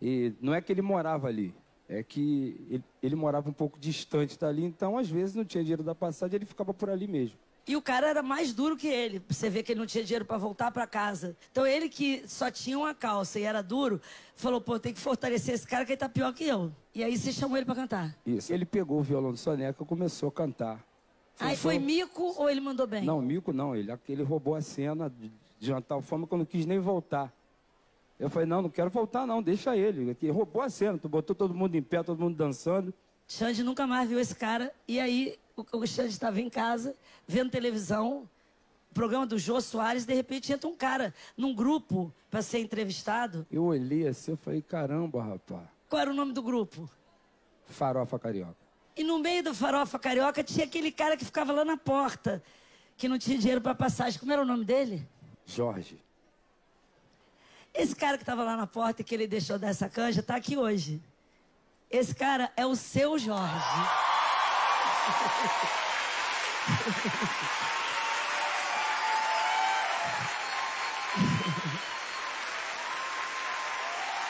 E 0.00 0.32
não 0.40 0.54
é 0.54 0.60
que 0.60 0.72
ele 0.72 0.82
morava 0.82 1.28
ali, 1.28 1.54
é 1.88 2.02
que 2.02 2.66
ele, 2.68 2.84
ele, 3.02 3.16
morava 3.16 3.48
um 3.48 3.52
pouco 3.52 3.78
distante 3.78 4.38
dali, 4.38 4.62
então 4.64 4.98
às 4.98 5.08
vezes 5.08 5.34
não 5.34 5.44
tinha 5.44 5.62
dinheiro 5.64 5.82
da 5.82 5.94
passagem, 5.94 6.36
ele 6.36 6.44
ficava 6.44 6.74
por 6.74 6.90
ali 6.90 7.06
mesmo. 7.06 7.38
E 7.66 7.74
o 7.74 7.82
cara 7.82 8.06
era 8.06 8.22
mais 8.22 8.52
duro 8.52 8.76
que 8.76 8.86
ele. 8.86 9.20
Você 9.28 9.50
vê 9.50 9.60
que 9.60 9.72
ele 9.72 9.80
não 9.80 9.86
tinha 9.86 10.04
dinheiro 10.04 10.24
para 10.24 10.38
voltar 10.38 10.70
para 10.70 10.86
casa. 10.86 11.36
Então 11.50 11.66
ele 11.66 11.88
que 11.88 12.22
só 12.28 12.48
tinha 12.48 12.78
uma 12.78 12.94
calça 12.94 13.40
e 13.40 13.42
era 13.42 13.60
duro, 13.60 14.00
falou: 14.36 14.60
"Pô, 14.60 14.78
tem 14.78 14.94
que 14.94 15.00
fortalecer 15.00 15.54
esse 15.54 15.66
cara 15.66 15.84
que 15.84 15.92
ele 15.92 15.96
tá 15.96 16.08
pior 16.08 16.32
que 16.32 16.44
eu". 16.44 16.70
E 16.94 17.02
aí 17.02 17.18
você 17.18 17.32
chamou 17.32 17.56
ele 17.56 17.66
para 17.66 17.74
cantar. 17.74 18.16
Isso. 18.24 18.52
Ele 18.52 18.64
pegou 18.64 19.00
o 19.00 19.02
violão 19.02 19.32
do 19.32 19.36
Soneca 19.36 19.82
e 19.82 19.86
começou 19.86 20.28
a 20.28 20.32
cantar. 20.32 20.84
Aí 21.38 21.56
foi 21.56 21.78
mico 21.78 22.34
ou 22.36 22.48
ele 22.48 22.60
mandou 22.60 22.86
bem? 22.86 23.04
Não, 23.04 23.20
mico 23.20 23.52
não. 23.52 23.76
Ele, 23.76 23.92
ele 24.08 24.22
roubou 24.22 24.54
a 24.54 24.60
cena 24.60 25.10
de, 25.10 25.30
de 25.58 25.72
uma 25.72 25.82
tal 25.82 26.00
forma 26.00 26.26
que 26.26 26.32
eu 26.32 26.38
não 26.38 26.44
quis 26.44 26.64
nem 26.64 26.78
voltar. 26.78 27.32
Eu 28.18 28.30
falei, 28.30 28.48
não, 28.48 28.62
não 28.62 28.70
quero 28.70 28.88
voltar 28.88 29.26
não, 29.26 29.42
deixa 29.42 29.76
ele. 29.76 30.16
Ele 30.22 30.32
roubou 30.32 30.62
a 30.62 30.70
cena, 30.70 30.96
tu 30.96 31.08
botou 31.08 31.36
todo 31.36 31.54
mundo 31.54 31.74
em 31.74 31.82
pé, 31.82 32.02
todo 32.02 32.18
mundo 32.18 32.36
dançando. 32.36 32.92
Xande 33.28 33.62
nunca 33.62 33.86
mais 33.86 34.08
viu 34.08 34.18
esse 34.18 34.34
cara. 34.34 34.72
E 34.88 34.98
aí 34.98 35.38
o, 35.54 35.78
o 35.78 35.86
Xande 35.86 36.10
estava 36.10 36.40
em 36.40 36.48
casa, 36.48 36.96
vendo 37.26 37.50
televisão, 37.50 38.26
programa 38.94 39.26
do 39.26 39.38
Jô 39.38 39.60
Soares, 39.60 40.06
de 40.06 40.14
repente 40.14 40.50
entra 40.50 40.68
um 40.68 40.74
cara 40.74 41.12
num 41.36 41.54
grupo 41.54 42.10
para 42.30 42.40
ser 42.40 42.60
entrevistado. 42.60 43.46
Eu 43.50 43.64
olhei 43.64 44.06
assim, 44.08 44.30
eu 44.30 44.36
falei, 44.38 44.62
caramba, 44.62 45.22
rapaz. 45.22 45.68
Qual 45.88 46.00
era 46.00 46.10
o 46.10 46.14
nome 46.14 46.32
do 46.32 46.42
grupo? 46.42 46.88
Farofa 47.66 48.18
Carioca. 48.18 48.65
E 48.96 49.04
no 49.04 49.18
meio 49.18 49.42
do 49.42 49.54
Farofa 49.54 49.98
Carioca 49.98 50.42
tinha 50.42 50.64
aquele 50.64 50.90
cara 50.90 51.16
que 51.16 51.24
ficava 51.24 51.52
lá 51.52 51.64
na 51.64 51.76
porta, 51.76 52.42
que 52.96 53.08
não 53.08 53.18
tinha 53.18 53.36
dinheiro 53.36 53.60
para 53.60 53.74
passagem. 53.74 54.18
Como 54.18 54.32
era 54.32 54.40
o 54.40 54.46
nome 54.46 54.64
dele? 54.64 55.06
Jorge. 55.44 56.02
Esse 57.74 57.94
cara 57.94 58.16
que 58.16 58.22
estava 58.22 58.42
lá 58.42 58.56
na 58.56 58.66
porta 58.66 59.02
e 59.02 59.04
que 59.04 59.14
ele 59.14 59.26
deixou 59.26 59.58
dessa 59.58 59.86
canja 59.86 60.20
está 60.20 60.34
aqui 60.34 60.56
hoje. 60.56 61.02
Esse 61.90 62.14
cara 62.14 62.50
é 62.56 62.64
o 62.64 62.74
seu 62.74 63.18
Jorge. 63.18 63.46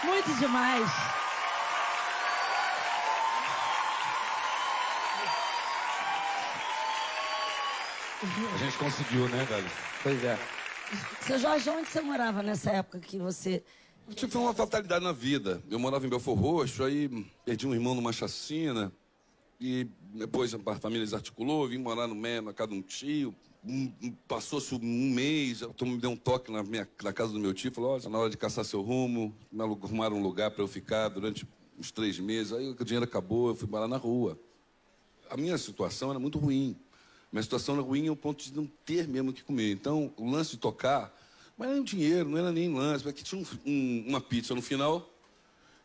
Muito 0.05 0.35
demais. 0.35 1.16
A 8.55 8.59
gente 8.59 8.77
conseguiu, 8.79 9.29
né, 9.29 9.45
velho? 9.45 9.71
Pois 10.03 10.25
é. 10.25 10.39
Seu 11.21 11.39
Jorge, 11.39 11.71
onde 11.71 11.89
você 11.89 12.01
morava 12.01 12.43
nessa 12.43 12.71
época 12.71 12.99
que 12.99 13.19
você. 13.19 13.63
Foi 14.29 14.41
uma 14.41 14.55
fatalidade 14.55 15.05
na 15.05 15.13
vida. 15.13 15.63
Eu 15.71 15.79
morava 15.79 16.07
em 16.07 16.09
Belfor 16.09 16.37
Roxo, 16.37 16.83
aí 16.85 17.09
perdi 17.45 17.67
um 17.67 17.75
irmão 17.75 17.95
numa 17.95 18.13
chacina. 18.13 18.93
E 19.61 19.89
depois 20.15 20.55
a 20.55 20.75
família 20.77 21.05
desarticulou, 21.05 21.69
vim 21.69 21.79
morar 21.79 22.07
no 22.07 22.15
Mé, 22.15 22.41
na 22.41 22.53
casa 22.53 22.73
de 22.73 22.79
um 22.79 22.83
tio. 22.83 23.35
Passou-se 24.29 24.75
um 24.75 25.11
mês, 25.11 25.63
então 25.63 25.89
me 25.89 25.99
deu 25.99 26.11
um 26.11 26.17
toque 26.17 26.53
na, 26.53 26.63
minha, 26.63 26.89
na 27.03 27.13
casa 27.13 27.33
do 27.33 27.39
meu 27.39 27.53
tio, 27.53 27.73
falou, 27.73 27.95
olha, 27.95 28.09
na 28.09 28.19
hora 28.19 28.31
de 28.31 28.37
caçar 28.37 28.65
seu 28.65 28.81
rumo, 28.81 29.35
me 29.51 29.63
arrumaram 29.63 30.17
um 30.17 30.23
lugar 30.23 30.51
para 30.53 30.63
eu 30.63 30.69
ficar 30.69 31.09
durante 31.09 31.47
uns 31.79 31.91
três 31.91 32.19
meses. 32.19 32.53
Aí 32.53 32.69
o 32.69 32.85
dinheiro 32.85 33.05
acabou, 33.05 33.49
eu 33.49 33.55
fui 33.57 33.69
morar 33.69 33.89
na 33.89 33.97
rua. 33.97 34.39
A 35.29 35.37
minha 35.37 35.59
situação 35.59 36.11
era 36.11 36.19
muito 36.19 36.39
ruim. 36.39 36.77
Minha 37.33 37.43
situação 37.43 37.75
era 37.75 37.83
ruim 37.83 38.09
ao 38.09 38.17
ponto 38.17 38.45
de 38.45 38.55
não 38.55 38.67
ter 38.85 39.07
mesmo 39.07 39.31
o 39.31 39.33
que 39.33 39.43
comer. 39.43 39.73
Então, 39.73 40.13
o 40.17 40.31
lance 40.31 40.53
de 40.53 40.59
tocar, 40.59 41.15
mas 41.57 41.71
era 41.71 41.83
dinheiro, 41.83 42.29
não 42.29 42.39
era 42.39 42.53
nem 42.53 42.73
lance, 42.73 43.03
porque 43.03 43.23
tinha 43.23 43.41
um, 43.41 43.47
um, 43.67 44.05
uma 44.09 44.21
pizza 44.21 44.55
no 44.55 44.63
final 44.63 45.11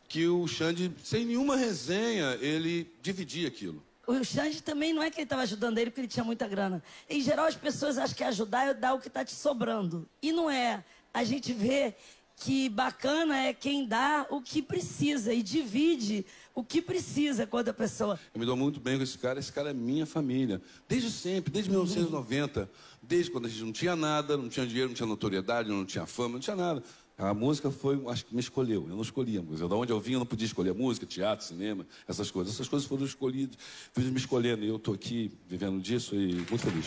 que 0.08 0.26
o 0.26 0.46
Xande, 0.46 0.92
sem 1.02 1.24
nenhuma 1.24 1.56
resenha, 1.56 2.36
ele 2.40 2.94
dividia 3.00 3.48
aquilo. 3.48 3.82
O 4.06 4.22
Xande 4.22 4.62
também 4.62 4.92
não 4.92 5.02
é 5.02 5.10
que 5.10 5.16
ele 5.16 5.24
estava 5.24 5.40
ajudando 5.42 5.78
ele 5.78 5.90
porque 5.90 6.02
ele 6.02 6.08
tinha 6.08 6.24
muita 6.24 6.46
grana. 6.46 6.82
Em 7.08 7.20
geral, 7.20 7.46
as 7.46 7.56
pessoas 7.56 7.96
acham 7.96 8.14
que 8.14 8.24
ajudar 8.24 8.66
é 8.66 8.74
dar 8.74 8.92
o 8.92 9.00
que 9.00 9.08
está 9.08 9.24
te 9.24 9.32
sobrando. 9.32 10.06
E 10.20 10.30
não 10.30 10.50
é. 10.50 10.84
A 11.14 11.24
gente 11.24 11.54
vê 11.54 11.94
que 12.36 12.68
bacana 12.68 13.38
é 13.38 13.52
quem 13.52 13.86
dá 13.86 14.26
o 14.30 14.40
que 14.40 14.62
precisa 14.62 15.32
e 15.32 15.42
divide 15.42 16.24
o 16.54 16.62
que 16.62 16.82
precisa 16.82 17.46
com 17.46 17.56
outra 17.56 17.72
pessoa. 17.72 18.18
Eu 18.34 18.40
me 18.40 18.46
dou 18.46 18.56
muito 18.56 18.80
bem 18.80 18.96
com 18.96 19.02
esse 19.02 19.18
cara, 19.18 19.38
esse 19.38 19.52
cara 19.52 19.70
é 19.70 19.74
minha 19.74 20.06
família. 20.06 20.60
Desde 20.88 21.10
sempre, 21.10 21.52
desde 21.52 21.70
1990, 21.70 22.70
desde 23.02 23.30
quando 23.30 23.46
a 23.46 23.48
gente 23.48 23.64
não 23.64 23.72
tinha 23.72 23.96
nada, 23.96 24.36
não 24.36 24.48
tinha 24.48 24.66
dinheiro, 24.66 24.88
não 24.88 24.94
tinha 24.94 25.06
notoriedade, 25.06 25.68
não 25.68 25.84
tinha 25.84 26.06
fama, 26.06 26.34
não 26.34 26.40
tinha 26.40 26.56
nada. 26.56 26.82
A 27.18 27.34
música 27.34 27.70
foi, 27.70 28.02
acho 28.08 28.24
que 28.26 28.34
me 28.34 28.40
escolheu. 28.40 28.86
Eu 28.88 28.96
não 28.96 29.02
escolhi 29.02 29.38
a 29.38 29.42
música. 29.42 29.68
Da 29.68 29.76
onde 29.76 29.92
eu 29.92 30.00
vim, 30.00 30.14
eu 30.14 30.18
não 30.18 30.26
podia 30.26 30.46
escolher 30.46 30.70
a 30.70 30.74
música, 30.74 31.06
teatro, 31.06 31.46
cinema, 31.46 31.86
essas 32.08 32.30
coisas. 32.30 32.54
Essas 32.54 32.68
coisas 32.68 32.88
foram 32.88 33.04
escolhidas, 33.04 33.56
fiz 33.92 34.04
me 34.06 34.16
escolhendo. 34.16 34.64
E 34.64 34.68
eu 34.68 34.76
estou 34.76 34.94
aqui 34.94 35.30
vivendo 35.46 35.80
disso 35.80 36.16
e 36.16 36.34
muito 36.34 36.58
feliz. 36.58 36.86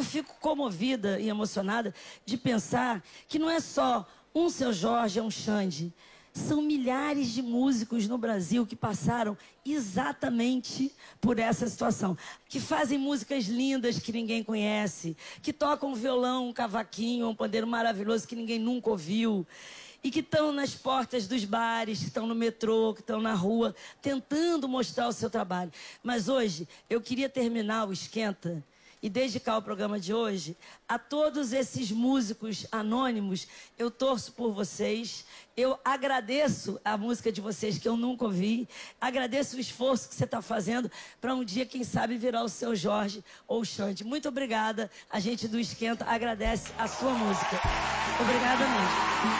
Eu 0.00 0.04
fico 0.04 0.34
comovida 0.40 1.20
e 1.20 1.28
emocionada 1.28 1.94
de 2.24 2.38
pensar 2.38 3.04
que 3.28 3.38
não 3.38 3.50
é 3.50 3.60
só 3.60 4.08
um 4.34 4.48
seu 4.48 4.72
Jorge, 4.72 5.18
é 5.18 5.22
um 5.22 5.30
Xande. 5.30 5.92
São 6.32 6.62
milhares 6.62 7.28
de 7.28 7.42
músicos 7.42 8.08
no 8.08 8.16
Brasil 8.16 8.66
que 8.66 8.74
passaram 8.74 9.36
exatamente 9.62 10.90
por 11.20 11.38
essa 11.38 11.68
situação. 11.68 12.16
Que 12.48 12.58
fazem 12.58 12.96
músicas 12.96 13.44
lindas 13.44 13.98
que 13.98 14.10
ninguém 14.10 14.42
conhece, 14.42 15.14
que 15.42 15.52
tocam 15.52 15.94
violão, 15.94 16.48
um 16.48 16.52
cavaquinho, 16.54 17.28
um 17.28 17.34
pandeiro 17.34 17.66
maravilhoso 17.66 18.26
que 18.26 18.34
ninguém 18.34 18.58
nunca 18.58 18.88
ouviu. 18.88 19.46
E 20.02 20.10
que 20.10 20.20
estão 20.20 20.50
nas 20.50 20.74
portas 20.74 21.26
dos 21.26 21.44
bares, 21.44 21.98
que 21.98 22.06
estão 22.06 22.26
no 22.26 22.34
metrô, 22.34 22.94
que 22.94 23.02
estão 23.02 23.20
na 23.20 23.34
rua, 23.34 23.76
tentando 24.00 24.66
mostrar 24.66 25.08
o 25.08 25.12
seu 25.12 25.28
trabalho. 25.28 25.70
Mas 26.02 26.26
hoje, 26.26 26.66
eu 26.88 27.02
queria 27.02 27.28
terminar 27.28 27.86
o 27.86 27.92
Esquenta 27.92 28.64
e 29.02 29.08
dedicar 29.08 29.56
o 29.56 29.62
programa 29.62 29.98
de 29.98 30.12
hoje 30.12 30.56
a 30.88 30.98
todos 30.98 31.52
esses 31.52 31.90
músicos 31.90 32.66
anônimos. 32.70 33.46
Eu 33.78 33.90
torço 33.90 34.32
por 34.32 34.52
vocês. 34.52 35.24
Eu 35.56 35.78
agradeço 35.84 36.80
a 36.84 36.96
música 36.96 37.32
de 37.32 37.40
vocês 37.40 37.78
que 37.78 37.88
eu 37.88 37.96
nunca 37.96 38.24
ouvi. 38.24 38.68
Agradeço 39.00 39.56
o 39.56 39.60
esforço 39.60 40.08
que 40.08 40.14
você 40.14 40.24
está 40.24 40.42
fazendo 40.42 40.90
para 41.20 41.34
um 41.34 41.44
dia, 41.44 41.66
quem 41.66 41.84
sabe, 41.84 42.16
virar 42.16 42.42
o 42.42 42.48
seu 42.48 42.74
Jorge 42.74 43.24
ou 43.46 43.60
o 43.60 43.64
Xande. 43.64 44.04
Muito 44.04 44.28
obrigada. 44.28 44.90
A 45.10 45.20
gente 45.20 45.48
do 45.48 45.58
Esquenta 45.58 46.04
agradece 46.04 46.72
a 46.78 46.86
sua 46.86 47.12
música. 47.12 47.60
Obrigada 48.20 48.64
mesmo. 48.68 49.39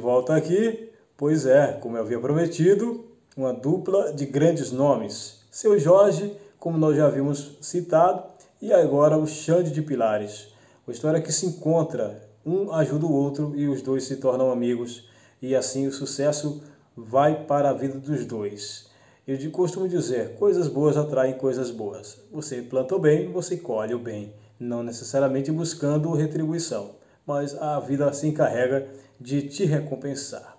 Volta 0.00 0.34
aqui, 0.34 0.90
pois 1.16 1.46
é, 1.46 1.78
como 1.80 1.96
eu 1.96 2.02
havia 2.02 2.18
prometido, 2.18 3.04
uma 3.36 3.52
dupla 3.52 4.12
de 4.12 4.26
grandes 4.26 4.72
nomes. 4.72 5.42
Seu 5.50 5.78
Jorge, 5.78 6.34
como 6.58 6.78
nós 6.78 6.96
já 6.96 7.06
havíamos 7.06 7.58
citado, 7.60 8.24
e 8.60 8.72
agora 8.72 9.16
o 9.16 9.26
Xande 9.26 9.70
de 9.70 9.82
Pilares. 9.82 10.48
Uma 10.86 10.92
história 10.92 11.20
que 11.20 11.32
se 11.32 11.46
encontra, 11.46 12.28
um 12.44 12.72
ajuda 12.72 13.06
o 13.06 13.12
outro 13.12 13.52
e 13.54 13.68
os 13.68 13.82
dois 13.82 14.04
se 14.04 14.16
tornam 14.16 14.50
amigos, 14.50 15.08
e 15.40 15.54
assim 15.54 15.86
o 15.86 15.92
sucesso 15.92 16.62
vai 16.96 17.44
para 17.44 17.70
a 17.70 17.74
vida 17.74 17.98
dos 17.98 18.24
dois. 18.24 18.88
Eu 19.26 19.50
costumo 19.50 19.88
dizer, 19.88 20.36
coisas 20.36 20.66
boas 20.66 20.96
atraem 20.96 21.34
coisas 21.34 21.70
boas. 21.70 22.18
Você 22.32 22.62
planta 22.62 22.96
o 22.96 22.98
bem, 22.98 23.30
você 23.30 23.56
colhe 23.56 23.94
o 23.94 23.98
bem, 23.98 24.32
não 24.58 24.82
necessariamente 24.82 25.52
buscando 25.52 26.12
retribuição, 26.12 26.92
mas 27.26 27.54
a 27.60 27.78
vida 27.80 28.12
se 28.12 28.26
encarrega 28.26 28.86
de 29.20 29.42
te 29.42 29.64
recompensar. 29.64 30.56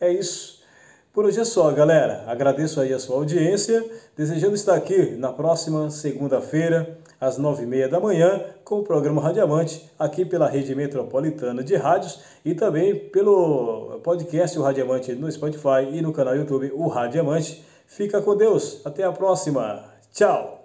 É 0.00 0.10
isso. 0.10 0.56
Por 1.12 1.24
hoje 1.24 1.40
é 1.40 1.44
só, 1.44 1.70
galera. 1.70 2.24
Agradeço 2.26 2.78
aí 2.78 2.92
a 2.92 2.98
sua 2.98 3.16
audiência, 3.16 3.82
desejando 4.14 4.54
estar 4.54 4.74
aqui 4.74 5.12
na 5.12 5.32
próxima 5.32 5.88
segunda-feira, 5.88 6.98
às 7.18 7.38
nove 7.38 7.62
e 7.62 7.66
meia 7.66 7.88
da 7.88 7.98
manhã, 7.98 8.44
com 8.62 8.80
o 8.80 8.82
programa 8.82 9.22
Radiamante, 9.22 9.90
aqui 9.98 10.26
pela 10.26 10.46
Rede 10.46 10.74
Metropolitana 10.74 11.64
de 11.64 11.74
Rádios 11.74 12.20
e 12.44 12.54
também 12.54 13.08
pelo 13.08 13.98
podcast 14.02 14.58
O 14.58 14.62
Radiamante 14.62 15.14
no 15.14 15.32
Spotify 15.32 15.88
e 15.90 16.02
no 16.02 16.12
canal 16.12 16.36
YouTube 16.36 16.70
O 16.74 16.86
Radiamante. 16.86 17.64
Fica 17.86 18.20
com 18.20 18.36
Deus. 18.36 18.82
Até 18.84 19.02
a 19.04 19.12
próxima. 19.12 19.84
Tchau. 20.12 20.55